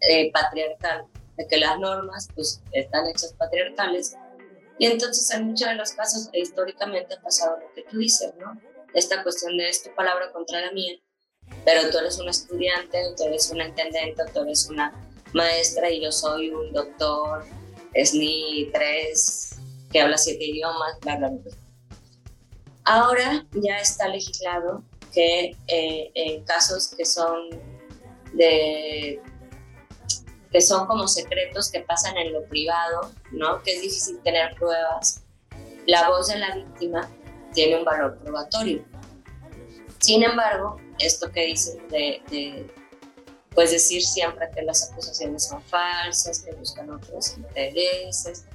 Eh, 0.00 0.30
patriarcal, 0.32 1.06
de 1.36 1.46
que 1.46 1.58
las 1.58 1.78
normas 1.78 2.28
pues 2.34 2.62
están 2.72 3.06
hechas 3.08 3.34
patriarcales 3.34 4.16
y 4.80 4.86
entonces 4.86 5.30
en 5.32 5.48
muchos 5.48 5.68
de 5.68 5.74
los 5.74 5.92
casos 5.92 6.30
históricamente 6.32 7.14
ha 7.14 7.20
pasado 7.20 7.58
lo 7.60 7.70
que 7.74 7.82
tú 7.82 7.98
dices, 7.98 8.32
¿no? 8.38 8.58
Esta 8.94 9.22
cuestión 9.22 9.58
de 9.58 9.68
esta 9.68 9.94
palabra 9.94 10.32
contra 10.32 10.58
la 10.62 10.72
mía, 10.72 10.94
pero 11.66 11.90
tú 11.90 11.98
eres 11.98 12.18
un 12.18 12.30
estudiante, 12.30 12.98
tú 13.14 13.24
eres 13.24 13.50
una 13.50 13.68
intendente, 13.68 14.22
tú 14.32 14.40
eres 14.40 14.70
una 14.70 14.90
maestra 15.34 15.90
y 15.90 16.00
yo 16.00 16.10
soy 16.10 16.48
un 16.48 16.72
doctor, 16.72 17.44
SNI 17.94 18.70
3, 18.72 19.56
que 19.92 20.00
habla 20.00 20.16
siete 20.16 20.46
idiomas, 20.46 20.98
bla, 21.02 21.16
bla, 21.18 21.28
bla. 21.28 21.52
Ahora 22.92 23.46
ya 23.52 23.78
está 23.78 24.08
legislado 24.08 24.82
que 25.14 25.56
eh, 25.68 26.10
en 26.12 26.42
casos 26.42 26.88
que 26.88 27.04
son 27.04 27.50
que 30.50 30.60
son 30.60 30.88
como 30.88 31.06
secretos 31.06 31.70
que 31.70 31.82
pasan 31.82 32.16
en 32.16 32.32
lo 32.32 32.44
privado, 32.46 33.12
¿no? 33.30 33.62
Que 33.62 33.76
es 33.76 33.82
difícil 33.82 34.18
tener 34.24 34.56
pruebas. 34.56 35.22
La 35.86 36.08
voz 36.08 36.26
de 36.26 36.38
la 36.40 36.52
víctima 36.56 37.08
tiene 37.54 37.78
un 37.78 37.84
valor 37.84 38.18
probatorio. 38.18 38.84
Sin 40.00 40.24
embargo, 40.24 40.80
esto 40.98 41.30
que 41.30 41.46
dicen 41.46 41.86
de, 41.90 42.20
de 42.28 42.74
pues 43.54 43.70
decir 43.70 44.02
siempre 44.02 44.50
que 44.52 44.62
las 44.62 44.90
acusaciones 44.90 45.46
son 45.46 45.62
falsas, 45.62 46.40
que 46.40 46.50
buscan 46.56 46.90
otros 46.90 47.36
intereses, 47.36 48.46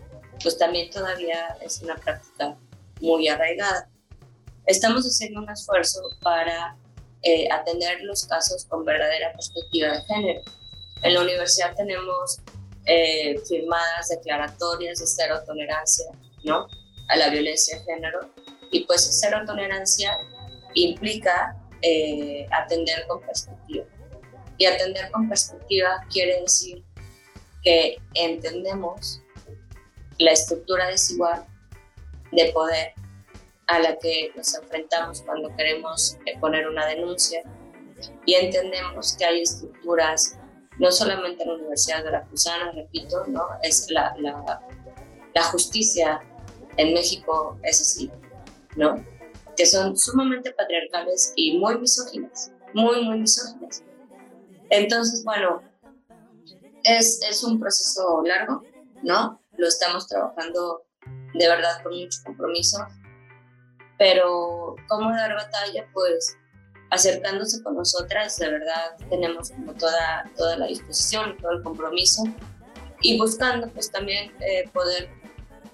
pues 0.44 0.58
también 0.58 0.90
todavía 0.90 1.58
es 1.62 1.82
una 1.82 1.96
práctica 1.96 2.58
muy 3.00 3.30
arraigada. 3.30 3.90
Estamos 4.68 5.06
haciendo 5.06 5.42
un 5.42 5.50
esfuerzo 5.50 6.02
para 6.22 6.76
eh, 7.22 7.48
atender 7.52 8.02
los 8.02 8.26
casos 8.26 8.66
con 8.66 8.84
verdadera 8.84 9.32
perspectiva 9.34 9.94
de 9.94 10.02
género. 10.06 10.42
En 11.04 11.14
la 11.14 11.22
universidad 11.22 11.76
tenemos 11.76 12.40
eh, 12.86 13.36
firmadas 13.48 14.10
declaratorias 14.10 15.00
de 15.00 15.06
cero 15.08 15.42
tolerancia 15.46 16.06
¿no? 16.44 16.68
a 17.10 17.16
la 17.16 17.30
violencia 17.30 17.78
de 17.78 17.86
género 17.86 18.32
y 18.72 18.86
pues 18.86 19.08
cero 19.22 19.42
tolerancia 19.46 20.18
implica 20.74 21.56
eh, 21.84 22.48
atender 22.52 23.06
con 23.08 23.22
perspectiva. 23.22 23.86
Y 24.58 24.66
atender 24.66 25.12
con 25.12 25.30
perspectiva 25.30 26.04
quiere 26.12 26.42
decir 26.42 26.84
que 27.62 27.98
entendemos 28.16 29.22
la 30.18 30.32
estructura 30.32 30.88
desigual 30.88 31.46
de 32.32 32.52
poder 32.52 32.94
a 33.68 33.80
la 33.80 33.98
que 33.98 34.32
nos 34.36 34.54
enfrentamos 34.56 35.22
cuando 35.22 35.54
queremos 35.56 36.18
poner 36.40 36.68
una 36.68 36.86
denuncia 36.86 37.44
y 38.26 38.36
entendemos 38.36 39.16
que 39.18 39.26
hay 39.26 39.42
estructuras, 39.42 40.38
no 40.80 40.92
solamente 40.92 41.44
en 41.44 41.50
la 41.50 41.56
Universidad 41.56 42.04
de 42.04 42.12
la 42.12 42.24
Cruzana, 42.26 42.72
repito, 42.72 43.26
¿no? 43.28 43.48
es 43.64 43.90
la, 43.90 44.16
la, 44.20 44.62
la 45.34 45.44
justicia 45.44 46.22
en 46.78 46.94
México 46.94 47.58
es 47.64 47.82
así, 47.82 48.12
¿no? 48.76 49.04
que 49.56 49.66
son 49.66 49.98
sumamente 49.98 50.52
patriarcales 50.52 51.34
y 51.36 51.58
muy 51.58 51.78
misóginas, 51.78 52.52
muy, 52.74 53.04
muy 53.04 53.20
misóginas. 53.20 53.84
Entonces, 54.70 55.24
bueno, 55.24 55.62
es, 56.84 57.22
es 57.22 57.44
un 57.44 57.60
proceso 57.60 58.22
largo, 58.26 58.64
¿no? 59.02 59.40
lo 59.58 59.68
estamos 59.68 60.08
trabajando 60.08 60.84
de 61.34 61.48
verdad 61.48 61.82
con 61.84 61.98
mucho 61.98 62.20
compromiso. 62.26 62.78
Pero, 63.98 64.76
¿cómo 64.88 65.10
dar 65.12 65.36
batalla? 65.36 65.88
Pues 65.94 66.38
acercándose 66.90 67.62
con 67.64 67.76
nosotras, 67.76 68.38
de 68.38 68.50
verdad 68.50 68.96
tenemos 69.10 69.50
como 69.52 69.74
toda, 69.74 70.30
toda 70.38 70.58
la 70.58 70.68
disposición, 70.68 71.38
todo 71.38 71.52
el 71.52 71.64
compromiso 71.64 72.24
y 73.02 73.18
buscando 73.18 73.70
pues 73.70 73.92
también 73.92 74.32
eh, 74.40 74.70
poder 74.74 75.10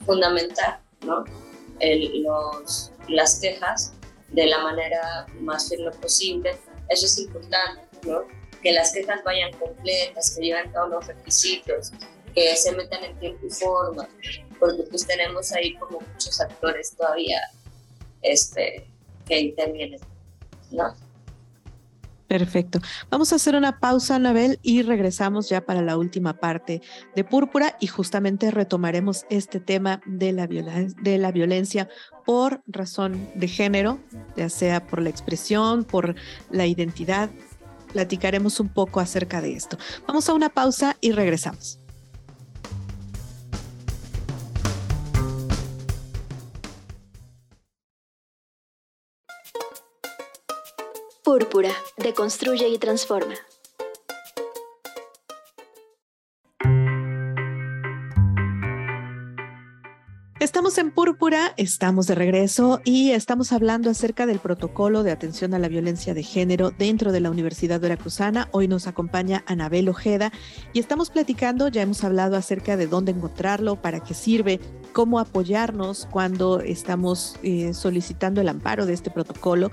fundamentar 0.05 0.81
¿no? 1.01 1.23
los, 1.79 2.91
las 3.07 3.39
quejas 3.39 3.93
de 4.29 4.45
la 4.47 4.59
manera 4.59 5.25
más 5.39 5.69
firme 5.69 5.91
posible. 5.91 6.57
Eso 6.89 7.05
es 7.05 7.17
importante, 7.19 7.81
¿no? 8.03 8.23
que 8.61 8.71
las 8.71 8.91
quejas 8.93 9.23
vayan 9.23 9.51
completas, 9.53 10.35
que 10.35 10.45
lleven 10.45 10.71
todos 10.71 10.89
los 10.89 11.07
requisitos, 11.07 11.91
que 12.33 12.55
se 12.55 12.71
metan 12.73 13.03
en 13.03 13.19
tiempo 13.19 13.45
y 13.45 13.49
forma, 13.49 14.07
porque 14.59 14.83
pues 14.83 15.05
tenemos 15.05 15.51
ahí 15.51 15.75
como 15.75 15.99
muchos 15.99 16.39
actores 16.39 16.95
todavía 16.95 17.39
este, 18.21 18.87
que 19.25 19.39
intervienen, 19.39 19.99
¿no? 20.71 20.93
Perfecto. 22.31 22.79
Vamos 23.09 23.33
a 23.33 23.35
hacer 23.35 23.57
una 23.57 23.81
pausa, 23.81 24.15
Anabel, 24.15 24.57
y 24.61 24.83
regresamos 24.83 25.49
ya 25.49 25.65
para 25.65 25.81
la 25.81 25.97
última 25.97 26.31
parte 26.39 26.81
de 27.13 27.25
Púrpura 27.25 27.75
y 27.81 27.87
justamente 27.87 28.51
retomaremos 28.51 29.25
este 29.29 29.59
tema 29.59 30.01
de 30.05 30.31
la, 30.31 30.47
de 30.47 31.17
la 31.17 31.33
violencia 31.33 31.89
por 32.25 32.61
razón 32.67 33.29
de 33.35 33.49
género, 33.49 33.99
ya 34.37 34.47
sea 34.47 34.87
por 34.87 35.01
la 35.01 35.09
expresión, 35.09 35.83
por 35.83 36.15
la 36.49 36.65
identidad. 36.65 37.29
Platicaremos 37.91 38.61
un 38.61 38.69
poco 38.69 39.01
acerca 39.01 39.41
de 39.41 39.51
esto. 39.51 39.77
Vamos 40.07 40.29
a 40.29 40.33
una 40.33 40.47
pausa 40.47 40.95
y 41.01 41.11
regresamos. 41.11 41.80
Púrpura, 51.31 51.71
deconstruye 51.95 52.67
y 52.67 52.77
transforma. 52.77 53.35
Estamos 60.41 60.77
en 60.77 60.91
Púrpura, 60.91 61.53
estamos 61.55 62.07
de 62.07 62.15
regreso 62.15 62.81
y 62.83 63.11
estamos 63.11 63.53
hablando 63.53 63.89
acerca 63.89 64.25
del 64.25 64.39
protocolo 64.39 65.03
de 65.03 65.11
atención 65.11 65.53
a 65.53 65.59
la 65.59 65.69
violencia 65.69 66.13
de 66.13 66.23
género 66.23 66.71
dentro 66.71 67.13
de 67.13 67.21
la 67.21 67.31
Universidad 67.31 67.79
Veracruzana. 67.79 68.49
Hoy 68.51 68.67
nos 68.67 68.87
acompaña 68.87 69.45
Anabel 69.47 69.87
Ojeda 69.87 70.33
y 70.73 70.79
estamos 70.79 71.11
platicando, 71.11 71.69
ya 71.69 71.83
hemos 71.83 72.03
hablado 72.03 72.35
acerca 72.35 72.75
de 72.75 72.87
dónde 72.87 73.13
encontrarlo, 73.13 73.77
para 73.77 74.01
qué 74.01 74.13
sirve, 74.13 74.59
cómo 74.91 75.17
apoyarnos 75.17 76.09
cuando 76.11 76.59
estamos 76.59 77.37
eh, 77.41 77.73
solicitando 77.73 78.41
el 78.41 78.49
amparo 78.49 78.85
de 78.85 78.91
este 78.91 79.11
protocolo 79.11 79.71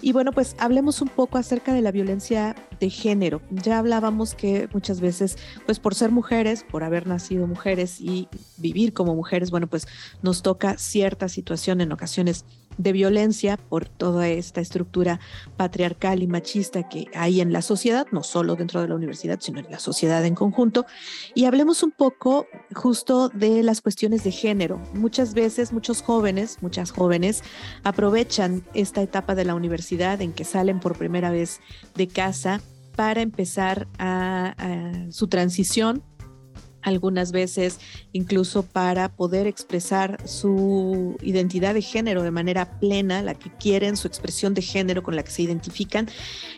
y 0.00 0.12
bueno, 0.12 0.32
pues 0.32 0.54
hablemos 0.58 1.00
un 1.00 1.08
poco 1.08 1.38
acerca 1.38 1.72
de 1.72 1.80
la 1.80 1.90
violencia 1.90 2.54
de 2.80 2.90
género. 2.90 3.40
Ya 3.50 3.78
hablábamos 3.78 4.34
que 4.34 4.68
muchas 4.72 5.00
veces, 5.00 5.38
pues 5.66 5.78
por 5.78 5.94
ser 5.94 6.10
mujeres, 6.10 6.64
por 6.64 6.84
haber 6.84 7.06
nacido 7.06 7.46
mujeres 7.46 8.00
y 8.00 8.28
vivir 8.56 8.92
como 8.92 9.14
mujeres, 9.14 9.50
bueno, 9.50 9.66
pues 9.66 9.86
nos 10.22 10.42
toca 10.42 10.76
cierta 10.76 11.28
situación 11.28 11.80
en 11.80 11.92
ocasiones 11.92 12.44
de 12.78 12.92
violencia 12.92 13.56
por 13.56 13.88
toda 13.88 14.28
esta 14.28 14.60
estructura 14.60 15.20
patriarcal 15.56 16.22
y 16.22 16.26
machista 16.26 16.88
que 16.88 17.08
hay 17.14 17.40
en 17.40 17.52
la 17.52 17.62
sociedad, 17.62 18.06
no 18.12 18.22
solo 18.22 18.56
dentro 18.56 18.80
de 18.80 18.88
la 18.88 18.94
universidad, 18.94 19.38
sino 19.40 19.60
en 19.60 19.70
la 19.70 19.78
sociedad 19.78 20.24
en 20.24 20.34
conjunto. 20.34 20.86
Y 21.34 21.44
hablemos 21.44 21.82
un 21.82 21.90
poco 21.90 22.46
justo 22.74 23.28
de 23.28 23.62
las 23.62 23.80
cuestiones 23.80 24.24
de 24.24 24.30
género. 24.30 24.80
Muchas 24.94 25.34
veces 25.34 25.72
muchos 25.72 26.02
jóvenes, 26.02 26.58
muchas 26.60 26.90
jóvenes 26.90 27.42
aprovechan 27.82 28.64
esta 28.74 29.02
etapa 29.02 29.34
de 29.34 29.44
la 29.44 29.54
universidad 29.54 30.20
en 30.20 30.32
que 30.32 30.44
salen 30.44 30.80
por 30.80 30.96
primera 30.96 31.30
vez 31.30 31.60
de 31.94 32.08
casa 32.08 32.60
para 32.96 33.22
empezar 33.22 33.88
a, 33.98 34.54
su 35.10 35.28
transición 35.28 36.02
algunas 36.84 37.32
veces 37.32 37.80
incluso 38.12 38.62
para 38.62 39.08
poder 39.08 39.46
expresar 39.46 40.20
su 40.28 41.16
identidad 41.22 41.74
de 41.74 41.82
género 41.82 42.22
de 42.22 42.30
manera 42.30 42.78
plena, 42.78 43.22
la 43.22 43.34
que 43.34 43.50
quieren, 43.50 43.96
su 43.96 44.06
expresión 44.06 44.54
de 44.54 44.62
género 44.62 45.02
con 45.02 45.16
la 45.16 45.24
que 45.24 45.32
se 45.32 45.42
identifican. 45.42 46.08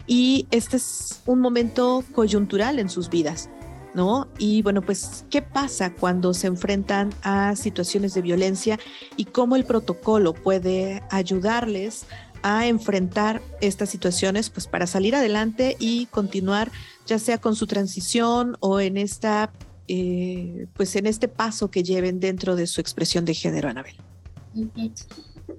Y 0.06 0.46
este 0.50 0.76
es 0.76 1.22
un 1.26 1.40
momento 1.40 2.04
coyuntural 2.12 2.78
en 2.78 2.90
sus 2.90 3.08
vidas. 3.08 3.48
¿No? 3.94 4.28
Y 4.36 4.60
bueno, 4.60 4.82
pues, 4.82 5.24
¿qué 5.30 5.40
pasa 5.40 5.94
cuando 5.94 6.34
se 6.34 6.48
enfrentan 6.48 7.14
a 7.22 7.56
situaciones 7.56 8.12
de 8.12 8.20
violencia 8.20 8.78
y 9.16 9.24
cómo 9.24 9.56
el 9.56 9.64
protocolo 9.64 10.34
puede 10.34 11.02
ayudarles 11.10 12.04
a 12.42 12.66
enfrentar 12.66 13.42
estas 13.60 13.88
situaciones, 13.88 14.50
pues 14.50 14.66
para 14.66 14.86
salir 14.86 15.16
adelante 15.16 15.76
y 15.80 16.06
continuar 16.06 16.70
ya 17.06 17.18
sea 17.18 17.38
con 17.38 17.56
su 17.56 17.66
transición 17.66 18.56
o 18.60 18.80
en 18.80 18.96
esta 18.96 19.50
eh, 19.88 20.66
pues 20.74 20.96
en 20.96 21.06
este 21.06 21.28
paso 21.28 21.70
que 21.70 21.82
lleven 21.82 22.20
dentro 22.20 22.56
de 22.56 22.66
su 22.66 22.80
expresión 22.80 23.24
de 23.24 23.34
género, 23.34 23.68
Anabel. 23.68 23.96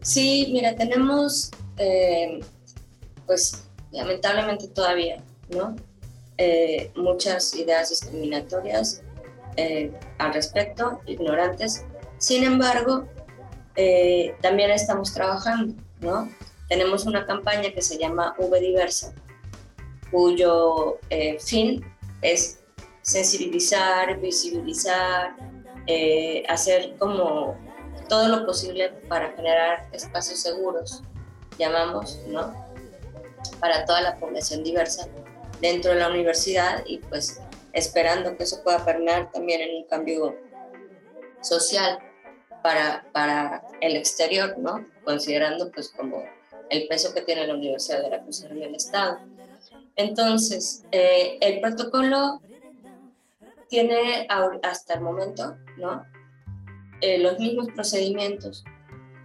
Sí, 0.02 0.50
mira, 0.52 0.76
tenemos, 0.76 1.52
eh, 1.78 2.40
pues 3.26 3.64
lamentablemente 3.92 4.68
todavía, 4.68 5.24
¿no? 5.50 5.76
Eh, 6.38 6.92
muchas 6.96 7.54
ideas 7.56 7.90
discriminatorias 7.90 9.02
al 10.20 10.34
respecto, 10.36 11.02
ignorantes. 11.08 11.84
Sin 12.20 12.44
embargo, 12.44 13.08
también 14.42 14.70
estamos 14.70 15.14
trabajando, 15.14 15.74
¿no? 16.00 16.30
Tenemos 16.70 17.08
una 17.08 17.26
campaña 17.26 17.74
que 17.74 17.82
se 17.82 17.98
llama 17.98 18.36
V 18.38 18.60
Diversa, 18.60 19.16
cuyo 20.12 21.00
fin 21.40 21.84
es 22.22 22.60
sensibilizar, 23.08 24.20
visibilizar, 24.20 25.34
eh, 25.88 26.44
hacer 26.50 26.98
como 26.98 27.58
todo 28.10 28.28
lo 28.28 28.46
posible 28.46 28.90
para 29.08 29.32
generar 29.32 29.88
espacios 29.94 30.42
seguros, 30.42 31.04
llamamos, 31.58 32.20
¿no? 32.28 32.54
Para 33.62 33.86
toda 33.86 34.02
la 34.02 34.20
población 34.20 34.62
diversa 34.62 35.08
dentro 35.62 35.94
de 35.94 36.00
la 36.00 36.10
universidad 36.10 36.84
y 36.86 36.98
pues 36.98 37.40
esperando 37.72 38.36
que 38.36 38.44
eso 38.44 38.62
pueda 38.62 38.84
permear 38.84 39.32
también 39.32 39.62
en 39.62 39.78
un 39.78 39.84
cambio 39.86 40.36
social 41.42 42.00
para, 42.62 43.06
para 43.14 43.64
el 43.80 43.96
exterior, 43.96 44.58
¿no? 44.58 44.86
Considerando 45.06 45.72
pues 45.72 45.90
como 45.90 46.26
el 46.70 46.90
peso 46.90 47.14
que 47.14 47.22
tiene 47.22 47.48
la 47.48 47.54
Universidad 47.54 48.02
de 48.02 48.10
la 48.10 48.22
Cruz 48.22 48.44
en 48.44 48.62
el 48.62 48.76
Estado. 48.76 49.20
Entonces, 49.96 50.84
eh, 50.92 51.38
el 51.40 51.62
protocolo 51.62 52.42
tiene 53.70 54.28
hasta 54.64 54.96
el 54.96 55.02
momento, 55.02 55.58
¿no? 55.78 56.06
Eh, 57.02 57.20
los 57.20 57.38
mismos 57.40 57.68
procedimientos. 57.74 58.64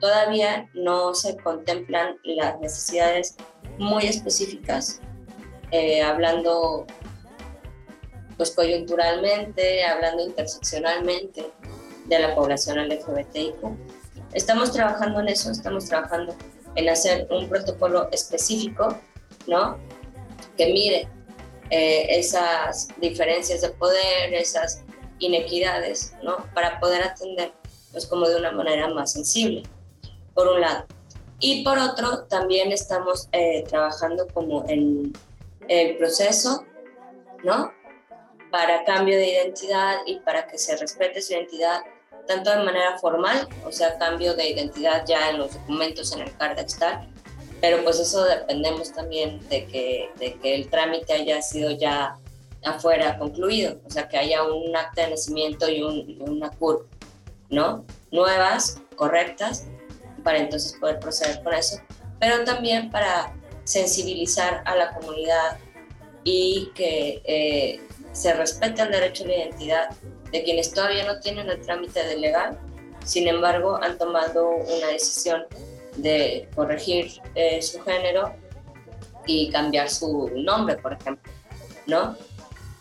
Todavía 0.01 0.69
no 0.75 1.15
se 1.15 1.37
contemplan 1.37 2.19
las 2.25 2.61
necesidades 2.61 3.37
muy 3.79 4.05
específicas, 4.07 5.01
eh, 5.71 6.03
hablando 6.03 6.87
pues 8.37 8.51
coyunturalmente, 8.51 9.85
hablando 9.85 10.25
interseccionalmente 10.25 11.51
de 12.07 12.19
la 12.19 12.35
población 12.35 12.79
LGBTIQ. 12.79 13.57
Estamos 14.33 14.73
trabajando 14.73 15.21
en 15.21 15.29
eso, 15.29 15.51
estamos 15.51 15.87
trabajando 15.87 16.35
en 16.75 16.89
hacer 16.89 17.29
un 17.31 17.49
protocolo 17.49 18.09
específico, 18.11 18.99
¿no? 19.47 19.79
Que 20.57 20.67
mire 20.73 21.09
eh, 21.75 22.19
esas 22.19 22.89
diferencias 23.01 23.63
de 23.63 23.71
poder, 23.71 24.35
esas 24.35 24.85
inequidades, 25.21 26.13
¿no? 26.23 26.37
Para 26.53 26.79
poder 26.79 27.03
atender, 27.03 27.51
pues 27.93 28.07
como 28.07 28.29
de 28.29 28.37
una 28.37 28.53
manera 28.53 28.89
más 28.89 29.13
sensible, 29.13 29.63
por 30.35 30.49
un 30.49 30.61
lado. 30.61 30.85
Y 31.41 31.65
por 31.65 31.79
otro, 31.79 32.25
también 32.25 32.73
estamos 32.73 33.31
eh, 33.33 33.65
trabajando 33.67 34.29
como 34.35 34.69
en 34.69 35.15
el 35.67 35.97
proceso, 35.97 36.63
¿no? 37.43 37.73
Para 38.51 38.85
cambio 38.85 39.17
de 39.17 39.31
identidad 39.31 40.01
y 40.05 40.21
para 40.21 40.47
que 40.47 40.59
se 40.59 40.77
respete 40.77 41.23
su 41.23 41.33
identidad, 41.33 41.81
tanto 42.27 42.51
de 42.51 42.65
manera 42.65 42.99
formal, 42.99 43.49
o 43.65 43.73
sea, 43.73 43.97
cambio 43.97 44.35
de 44.35 44.51
identidad 44.51 45.07
ya 45.07 45.31
en 45.31 45.39
los 45.39 45.55
documentos 45.55 46.13
en 46.13 46.21
el 46.21 46.37
Cardex 46.37 46.79
pero 47.63 47.83
pues 47.85 48.01
eso 48.01 48.25
dependemos 48.25 48.93
también 48.93 49.39
de 49.49 49.67
que, 49.69 50.11
de 50.19 50.35
que 50.35 50.57
el 50.57 50.69
trámite 50.69 51.13
haya 51.13 51.41
sido 51.41 51.71
ya 51.71 52.17
afuera 52.65 53.17
concluido, 53.19 53.79
o 53.87 53.91
sea, 53.91 54.09
que 54.09 54.19
haya 54.19 54.43
un 54.43 54.77
acta 54.77 55.03
de 55.03 55.11
nacimiento 55.11 55.71
y, 55.71 55.81
una 55.81 56.51
CURP, 56.51 56.85
¿no? 57.51 57.85
Nuevas, 58.11 58.81
correctas, 58.97 59.69
para 60.25 60.39
entonces 60.39 60.77
poder 60.81 60.99
proceder 60.99 61.41
con 61.45 61.55
eso, 61.55 61.81
pero 62.19 62.43
también 62.43 62.91
para 62.91 63.33
sensibilizar 63.63 64.63
a 64.67 64.75
la 64.75 64.93
comunidad 64.95 65.57
y 66.25 66.73
que 66.75 67.23
eh, 67.25 67.81
se 68.13 68.35
respete 68.35 68.83
el 68.83 68.91
derecho 68.91 69.23
a 69.23 69.29
la 69.29 69.37
identidad 69.37 69.91
de 70.33 70.43
quienes 70.43 70.73
todavía 70.73 71.05
no 71.05 71.21
tienen 71.21 71.49
el 71.49 71.61
trámite 71.61 72.05
de 72.05 72.17
legal, 72.17 72.59
sin 73.05 73.29
embargo 73.29 73.79
han 73.81 73.99
tomado 73.99 74.49
una 74.49 74.89
decisión 74.89 75.47
de 75.97 76.49
corregir 76.55 77.21
eh, 77.35 77.61
su 77.61 77.83
género 77.83 78.35
y 79.27 79.51
cambiar 79.51 79.89
su 79.89 80.31
nombre, 80.35 80.77
por 80.77 80.95
ejemplo, 80.95 81.31
¿no? 81.87 82.17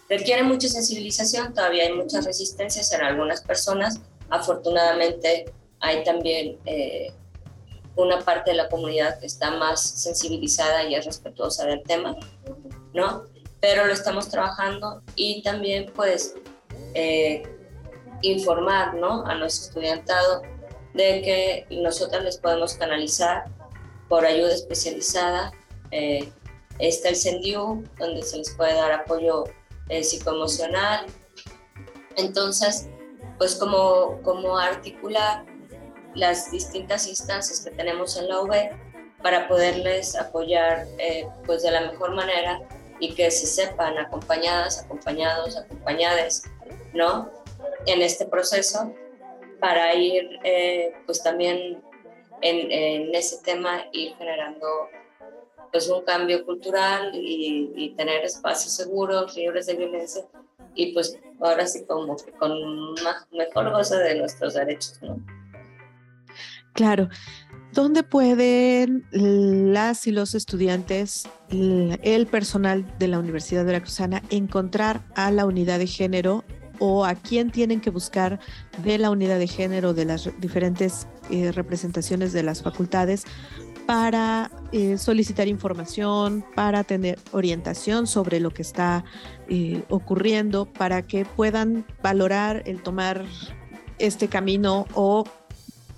Requiere 0.10 0.43
mucha 0.43 0.67
sensibilización, 0.67 1.54
todavía 1.54 1.84
hay 1.84 1.93
muchas 1.93 2.26
resistencias 2.26 2.91
en 2.93 3.02
algunas 3.02 3.41
personas. 3.41 4.00
Afortunadamente 4.30 5.45
hay 5.80 6.04
también 6.04 6.60
eh, 6.65 7.13
una 7.95 8.19
parte 8.19 8.52
de 8.52 8.58
la 8.58 8.69
comunidad 8.69 9.19
que 9.19 9.26
está 9.26 9.52
más 9.52 9.82
sensibilizada 9.82 10.84
y 10.84 10.95
es 10.95 11.06
respetuosa 11.06 11.65
del 11.65 11.82
tema, 11.84 12.15
¿no? 12.93 13.24
Pero 13.60 13.86
lo 13.86 13.93
estamos 13.93 14.30
trabajando 14.30 15.02
y 15.15 15.41
también 15.43 15.91
pues 15.95 16.36
eh, 16.93 17.43
informar, 18.21 18.95
¿no? 18.95 19.26
A 19.26 19.36
nuestro 19.36 19.67
estudiantado 19.67 20.41
de 20.94 21.22
que 21.22 21.76
nosotros 21.82 22.24
les 22.24 22.38
podemos 22.38 22.76
canalizar 22.76 23.46
por 24.10 24.26
ayuda 24.26 24.54
especializada. 24.54 25.52
Eh, 25.92 26.32
está 26.80 27.10
el 27.10 27.16
CENDIU, 27.16 27.84
donde 27.98 28.24
se 28.24 28.38
les 28.38 28.52
puede 28.56 28.74
dar 28.74 28.92
apoyo 28.92 29.46
eh, 29.90 30.04
psicoemocional. 30.04 31.06
Entonces, 32.18 32.88
pues 33.38 33.56
como, 33.56 34.22
como 34.24 34.58
articular 34.58 35.46
las 36.14 36.52
distintas 36.52 37.08
instancias 37.08 37.62
que 37.62 37.72
tenemos 37.72 38.18
en 38.18 38.28
la 38.28 38.42
UB 38.42 38.52
para 39.22 39.48
poderles 39.48 40.16
apoyar 40.16 40.86
eh, 40.98 41.28
pues 41.46 41.64
de 41.64 41.72
la 41.72 41.82
mejor 41.92 42.14
manera 42.16 42.60
y 43.00 43.14
que 43.14 43.32
se 43.32 43.48
sepan 43.48 43.98
acompañadas, 43.98 44.80
acompañados, 44.84 45.58
acompañadas, 45.58 46.44
¿no? 46.94 47.32
En 47.86 48.02
este 48.02 48.26
proceso 48.26 48.94
para 49.62 49.93
ir 49.95 50.39
eh, 50.43 50.93
pues 51.06 51.24
también 51.24 51.82
en, 52.41 53.15
ese 53.15 53.41
tema 53.43 53.86
ir 53.93 54.15
generando 54.17 54.67
pues 55.71 55.88
un 55.88 56.04
cambio 56.04 56.43
cultural 56.45 57.12
y, 57.13 57.93
tener 57.95 58.26
espacios 58.26 58.74
seguros, 58.74 59.38
libres 59.38 59.67
de 59.67 59.76
violencia 59.76 60.24
y 60.76 60.91
pues 60.93 61.17
ahora 61.39 61.65
sí 61.65 61.86
como 61.86 62.17
con 62.39 62.95
mejor 63.32 63.71
goce 63.71 63.97
de 63.97 64.15
nuestros 64.15 64.56
derechos, 64.56 65.00
¿no? 65.02 65.17
Claro. 66.74 67.10
¿Dónde 67.74 68.04
pueden 68.04 69.06
las 69.12 70.08
y 70.08 70.12
los 70.12 70.36
estudiantes, 70.36 71.30
el 71.50 72.28
personal 72.28 72.86
de 72.97 73.08
la 73.08 73.19
Universidad 73.19 73.63
Veracruzana 73.63 74.21
encontrar 74.30 75.02
a 75.15 75.32
la 75.32 75.45
unidad 75.45 75.80
de 75.80 75.88
género 75.88 76.43
o 76.84 77.06
a 77.06 77.13
quién 77.13 77.52
tienen 77.52 77.80
que 77.80 77.91
buscar 77.91 78.39
de 78.84 78.98
la 78.98 79.12
unidad 79.12 79.38
de 79.38 79.48
género 79.48 79.94
de 79.94 80.06
las 80.06 80.30
diferentes 80.39 81.08
eh, 81.30 81.52
representaciones 81.52 82.34
de 82.34 82.41
las 82.41 82.63
facultades 82.63 83.26
para 83.86 84.50
eh, 84.72 84.98
solicitar 84.98 85.48
información, 85.48 86.44
para 86.56 86.84
tener 86.84 87.20
orientación 87.34 88.08
sobre 88.08 88.39
lo 88.39 88.50
que 88.50 88.63
está 88.63 89.06
eh, 89.48 89.84
ocurriendo, 89.89 90.65
para 90.65 91.04
que 91.04 91.24
puedan 91.24 91.86
valorar 92.02 92.63
el 92.65 92.82
tomar 92.82 93.26
este 94.00 94.28
camino 94.28 94.88
o 94.96 95.24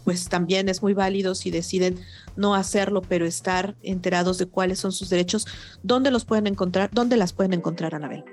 pues 0.03 0.27
también 0.27 0.67
es 0.67 0.81
muy 0.81 0.93
válido 0.93 1.33
si 1.33 1.49
deciden 1.49 1.97
no 2.35 2.55
hacerlo, 2.55 3.01
pero 3.01 3.25
estar 3.25 3.75
enterados 3.83 4.37
de 4.37 4.47
cuáles 4.47 4.79
son 4.79 4.91
sus 4.91 5.09
derechos. 5.09 5.47
¿Dónde 5.81 6.11
los 6.11 6.25
pueden 6.25 6.47
encontrar? 6.47 6.89
¿Dónde 6.91 7.15
las 7.15 7.31
pueden 7.31 7.53
encontrar, 7.53 7.95
Anabel? 7.95 8.25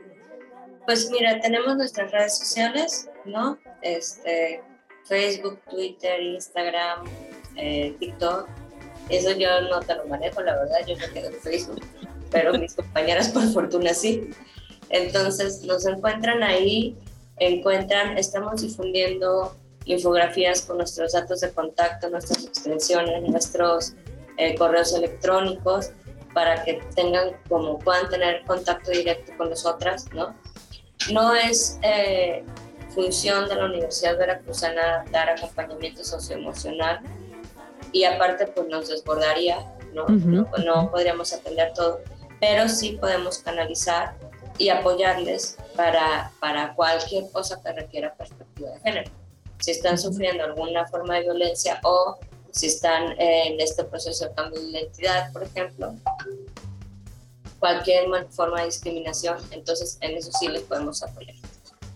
Pues 0.86 1.10
mira, 1.10 1.40
tenemos 1.40 1.76
nuestras 1.76 2.10
redes 2.10 2.38
sociales, 2.38 3.08
¿no? 3.24 3.58
Este, 3.82 4.62
Facebook, 5.04 5.60
Twitter, 5.70 6.20
Instagram, 6.20 7.04
eh, 7.56 7.94
TikTok. 7.98 8.48
Eso 9.08 9.32
yo 9.32 9.60
no 9.62 9.80
te 9.80 9.94
lo 9.96 10.06
manejo, 10.06 10.40
la 10.42 10.56
verdad, 10.56 10.78
yo 10.86 10.94
quedo 11.12 11.28
en 11.28 11.40
Facebook, 11.40 11.80
pero 12.30 12.52
mis 12.54 12.74
compañeras 12.74 13.28
por 13.30 13.42
fortuna 13.52 13.92
sí. 13.92 14.30
Entonces 14.88 15.62
nos 15.62 15.86
encuentran 15.86 16.42
ahí, 16.42 16.96
encuentran, 17.38 18.16
estamos 18.18 18.62
difundiendo 18.62 19.56
infografías 19.84 20.62
con 20.62 20.78
nuestros 20.78 21.12
datos 21.12 21.40
de 21.40 21.50
contacto, 21.50 22.08
nuestras 22.08 22.44
extensiones, 22.44 23.22
nuestros 23.22 23.94
eh, 24.36 24.54
correos 24.56 24.94
electrónicos, 24.94 25.92
para 26.34 26.62
que 26.64 26.80
tengan 26.94 27.32
como 27.48 27.78
puedan 27.78 28.08
tener 28.08 28.44
contacto 28.44 28.90
directo 28.92 29.32
con 29.36 29.50
nosotras, 29.50 30.06
¿no? 30.14 30.36
No 31.12 31.34
es 31.34 31.78
eh, 31.82 32.44
función 32.94 33.48
de 33.48 33.54
la 33.56 33.66
Universidad 33.66 34.18
Veracruzana 34.18 35.04
dar 35.10 35.30
acompañamiento 35.30 36.04
socioemocional 36.04 37.00
y 37.92 38.04
aparte 38.04 38.46
pues 38.46 38.68
nos 38.68 38.88
desbordaría, 38.88 39.58
¿no? 39.92 40.06
no, 40.08 40.48
no 40.64 40.90
podríamos 40.90 41.32
atender 41.32 41.72
todo, 41.74 42.00
pero 42.40 42.68
sí 42.68 42.98
podemos 43.00 43.38
canalizar 43.38 44.14
y 44.58 44.68
apoyarles 44.68 45.56
para, 45.74 46.30
para 46.38 46.74
cualquier 46.74 47.30
cosa 47.32 47.60
que 47.62 47.72
requiera 47.72 48.14
perspectiva 48.14 48.70
de 48.70 48.80
género. 48.80 49.10
Si 49.58 49.70
están 49.70 49.98
sufriendo 49.98 50.44
alguna 50.44 50.86
forma 50.86 51.16
de 51.16 51.22
violencia 51.22 51.80
o 51.82 52.18
si 52.50 52.66
están 52.66 53.14
en 53.18 53.60
este 53.60 53.84
proceso 53.84 54.28
de 54.28 54.34
cambio 54.34 54.60
de 54.60 54.68
identidad, 54.68 55.32
por 55.32 55.42
ejemplo, 55.42 55.94
cualquier 57.60 58.06
forma 58.30 58.60
de 58.60 58.66
discriminación, 58.66 59.38
entonces 59.52 59.98
en 60.00 60.16
eso 60.16 60.32
sí 60.32 60.48
les 60.48 60.62
podemos 60.62 61.02
apoyar, 61.02 61.36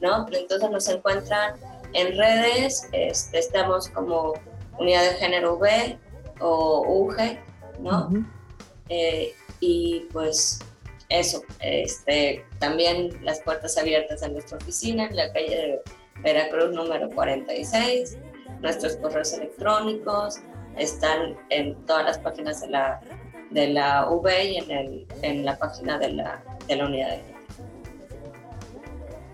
¿no? 0.00 0.26
Entonces 0.30 0.70
nos 0.70 0.88
encuentran 0.88 1.56
en 1.94 2.16
redes, 2.16 2.88
este, 2.92 3.38
estamos 3.38 3.88
como 3.88 4.34
Unidad 4.78 5.02
de 5.02 5.14
Género 5.14 5.56
V 5.56 5.98
o 6.40 6.84
UGE, 6.86 7.40
¿no? 7.78 8.10
Eh, 8.88 9.34
y 9.60 10.06
pues 10.12 10.60
eso, 11.08 11.42
este, 11.60 12.44
también 12.58 13.24
las 13.24 13.40
puertas 13.40 13.78
abiertas 13.78 14.22
en 14.22 14.34
nuestra 14.34 14.58
oficina, 14.58 15.06
en 15.06 15.16
la 15.16 15.32
calle 15.32 15.56
de 15.56 15.82
Veracruz 16.22 16.74
número 16.74 17.08
46. 17.10 18.18
Nuestros 18.60 18.96
correos 18.96 19.32
electrónicos 19.32 20.40
están 20.76 21.36
en 21.50 21.74
todas 21.86 22.04
las 22.04 22.18
páginas 22.18 22.60
de 22.60 22.68
la, 22.68 23.00
de 23.54 23.68
la 23.68 24.10
V 24.10 24.44
y 24.44 24.56
en, 24.58 24.70
el, 24.70 25.06
en 25.22 25.44
la 25.44 25.56
página 25.56 25.98
de 25.98 26.12
la, 26.12 26.42
de 26.68 26.76
la 26.76 26.86
unidad 26.86 27.10
de 27.10 27.34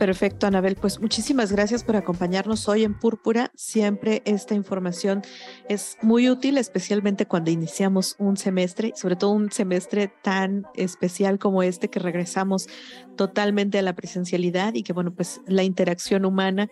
Perfecto, 0.00 0.46
Anabel. 0.46 0.76
Pues 0.76 0.98
muchísimas 0.98 1.52
gracias 1.52 1.84
por 1.84 1.94
acompañarnos 1.94 2.66
hoy 2.70 2.84
en 2.84 2.98
Púrpura. 2.98 3.50
Siempre 3.54 4.22
esta 4.24 4.54
información 4.54 5.20
es 5.68 5.98
muy 6.00 6.30
útil, 6.30 6.56
especialmente 6.56 7.26
cuando 7.26 7.50
iniciamos 7.50 8.16
un 8.18 8.38
semestre, 8.38 8.94
sobre 8.96 9.16
todo 9.16 9.32
un 9.32 9.52
semestre 9.52 10.10
tan 10.22 10.64
especial 10.74 11.38
como 11.38 11.62
este 11.62 11.90
que 11.90 11.98
regresamos 11.98 12.66
totalmente 13.14 13.78
a 13.78 13.82
la 13.82 13.94
presencialidad 13.94 14.72
y 14.72 14.84
que, 14.84 14.94
bueno, 14.94 15.12
pues 15.14 15.42
la 15.46 15.64
interacción 15.64 16.24
humana 16.24 16.70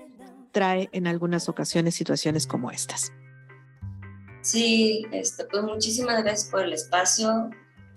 trae 0.50 0.88
en 0.92 1.06
algunas 1.06 1.50
ocasiones 1.50 1.94
situaciones 1.94 2.46
como 2.46 2.70
estas. 2.70 3.12
Sí, 4.48 5.06
este, 5.12 5.44
pues 5.44 5.62
muchísimas 5.62 6.24
gracias 6.24 6.48
por 6.48 6.62
el 6.62 6.72
espacio 6.72 7.50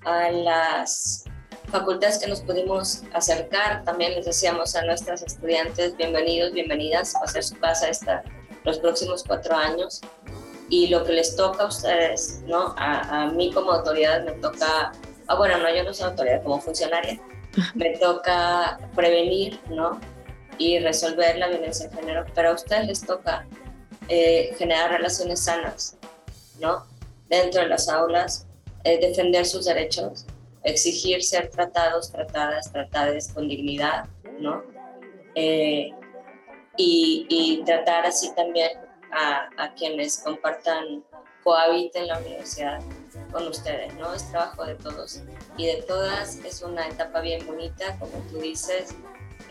a 0.03 0.29
las 0.31 1.23
facultades 1.69 2.17
que 2.17 2.27
nos 2.27 2.41
pudimos 2.41 3.03
acercar. 3.13 3.85
También 3.85 4.15
les 4.15 4.25
decíamos 4.25 4.75
a 4.75 4.83
nuestras 4.83 5.21
estudiantes 5.21 5.95
bienvenidos, 5.95 6.51
bienvenidas 6.51 7.15
a 7.15 7.19
hacer 7.19 7.45
su 7.45 7.57
casa 7.57 7.87
esta, 7.87 8.21
los 8.65 8.79
próximos 8.79 9.23
cuatro 9.25 9.55
años. 9.55 10.01
Y 10.67 10.87
lo 10.87 11.05
que 11.05 11.13
les 11.13 11.37
toca 11.37 11.63
a 11.63 11.67
ustedes, 11.67 12.41
¿no? 12.45 12.75
A, 12.77 13.23
a 13.23 13.31
mí 13.31 13.53
como 13.53 13.71
autoridad 13.71 14.25
me 14.25 14.33
toca, 14.33 14.91
ah, 15.27 15.35
bueno, 15.35 15.57
no, 15.57 15.73
yo 15.73 15.85
no 15.85 15.93
soy 15.93 16.09
autoridad, 16.09 16.43
como 16.43 16.59
funcionaria, 16.59 17.17
me 17.75 17.97
toca 17.97 18.77
prevenir, 18.93 19.57
¿no? 19.69 20.01
Y 20.57 20.79
resolver 20.79 21.37
la 21.37 21.47
violencia 21.47 21.87
de 21.87 21.95
género, 21.95 22.25
pero 22.35 22.49
a 22.49 22.53
ustedes 22.55 22.87
les 22.87 23.05
toca 23.05 23.47
eh, 24.09 24.53
generar 24.57 24.91
relaciones 24.91 25.45
sanas, 25.45 25.97
¿no? 26.62 26.86
Dentro 27.28 27.62
de 27.62 27.67
las 27.67 27.89
aulas, 27.89 28.47
eh, 28.84 29.00
defender 29.00 29.45
sus 29.45 29.65
derechos, 29.65 30.26
exigir 30.63 31.24
ser 31.24 31.50
tratados, 31.50 32.12
tratadas, 32.12 32.71
tratadas 32.71 33.34
con 33.34 33.47
dignidad, 33.47 34.06
¿no? 34.39 34.63
Eh, 35.36 35.91
y, 36.78 37.62
tratar 37.65 38.06
así 38.06 38.34
también 38.36 38.71
a, 39.12 39.50
a, 39.58 39.74
quienes 39.76 40.19
compartan, 40.19 41.04
cohabiten 41.43 42.08
la 42.08 42.17
universidad 42.19 42.82
con 43.32 43.47
ustedes, 43.47 43.93
¿no? 43.95 44.13
Es 44.13 44.30
trabajo 44.32 44.65
de 44.65 44.76
todos 44.76 45.21
y 45.58 45.65
de 45.67 45.82
todas, 45.84 46.38
es 46.38 46.62
una 46.62 46.88
etapa 46.88 47.21
bien 47.21 47.45
bonita, 47.45 47.97
como 48.00 48.13
tú 48.30 48.38
dices, 48.39 48.95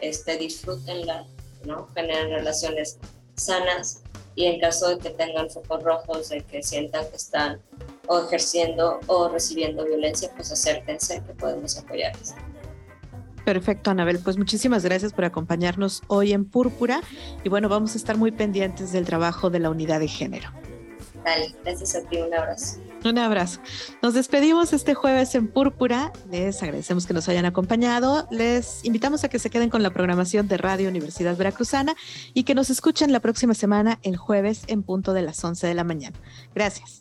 este, 0.01 0.37
disfrútenla, 0.39 1.27
¿no? 1.65 1.89
Generen 1.95 2.31
relaciones 2.31 2.99
sanas 3.37 4.03
y 4.35 4.47
en 4.47 4.61
caso 4.61 4.89
de 4.89 4.99
que 4.99 5.11
tengan 5.11 5.51
focos 5.51 5.83
rojos, 5.83 6.29
de 6.29 6.43
que 6.43 6.63
sientan 6.63 7.09
que 7.11 7.17
están 7.17 7.61
o 8.07 8.21
ejerciendo 8.21 9.01
o 9.07 9.29
recibiendo 9.29 9.85
violencia, 9.85 10.31
pues 10.35 10.51
acérquense 10.51 11.23
que 11.27 11.33
podemos 11.35 11.77
apoyarles. 11.79 12.35
Perfecto, 13.45 13.91
Anabel. 13.91 14.19
Pues 14.19 14.37
muchísimas 14.37 14.85
gracias 14.85 15.13
por 15.13 15.25
acompañarnos 15.25 16.03
hoy 16.09 16.33
en 16.33 16.45
Púrpura 16.45 17.01
y 17.43 17.49
bueno, 17.49 17.69
vamos 17.69 17.95
a 17.95 17.99
estar 17.99 18.17
muy 18.17 18.31
pendientes 18.31 18.93
del 18.93 19.05
trabajo 19.05 19.51
de 19.51 19.59
la 19.59 19.71
unidad 19.71 20.01
de 20.01 20.09
género. 20.09 20.51
Dale, 21.25 21.55
gracias 21.65 21.95
a 21.97 22.03
ti, 22.09 22.19
un 22.19 22.33
abrazo. 22.33 22.79
Un 23.05 23.19
abrazo. 23.19 23.61
Nos 24.03 24.15
despedimos 24.15 24.73
este 24.73 24.95
jueves 24.95 25.35
en 25.35 25.49
Púrpura. 25.49 26.13
Les 26.31 26.63
agradecemos 26.63 27.07
que 27.07 27.15
nos 27.15 27.29
hayan 27.29 27.47
acompañado. 27.47 28.27
Les 28.31 28.85
invitamos 28.85 29.25
a 29.25 29.29
que 29.29 29.39
se 29.39 29.49
queden 29.49 29.71
con 29.71 29.83
la 29.83 29.91
programación 29.91 30.49
de 30.49 30.59
Radio 30.59 30.89
Universidad 30.89 31.37
Veracruzana 31.37 31.95
y 32.35 32.45
que 32.45 32.55
nos 32.55 32.69
escuchen 32.69 33.13
la 33.13 33.21
próxima 33.21 33.55
semana, 33.55 33.99
el 34.03 34.17
jueves, 34.17 34.65
en 34.67 34.83
punto 34.83 35.13
de 35.15 35.23
las 35.23 35.43
11 35.43 35.67
de 35.67 35.75
la 35.75 35.85
mañana. 35.85 36.17
Gracias. 36.55 37.01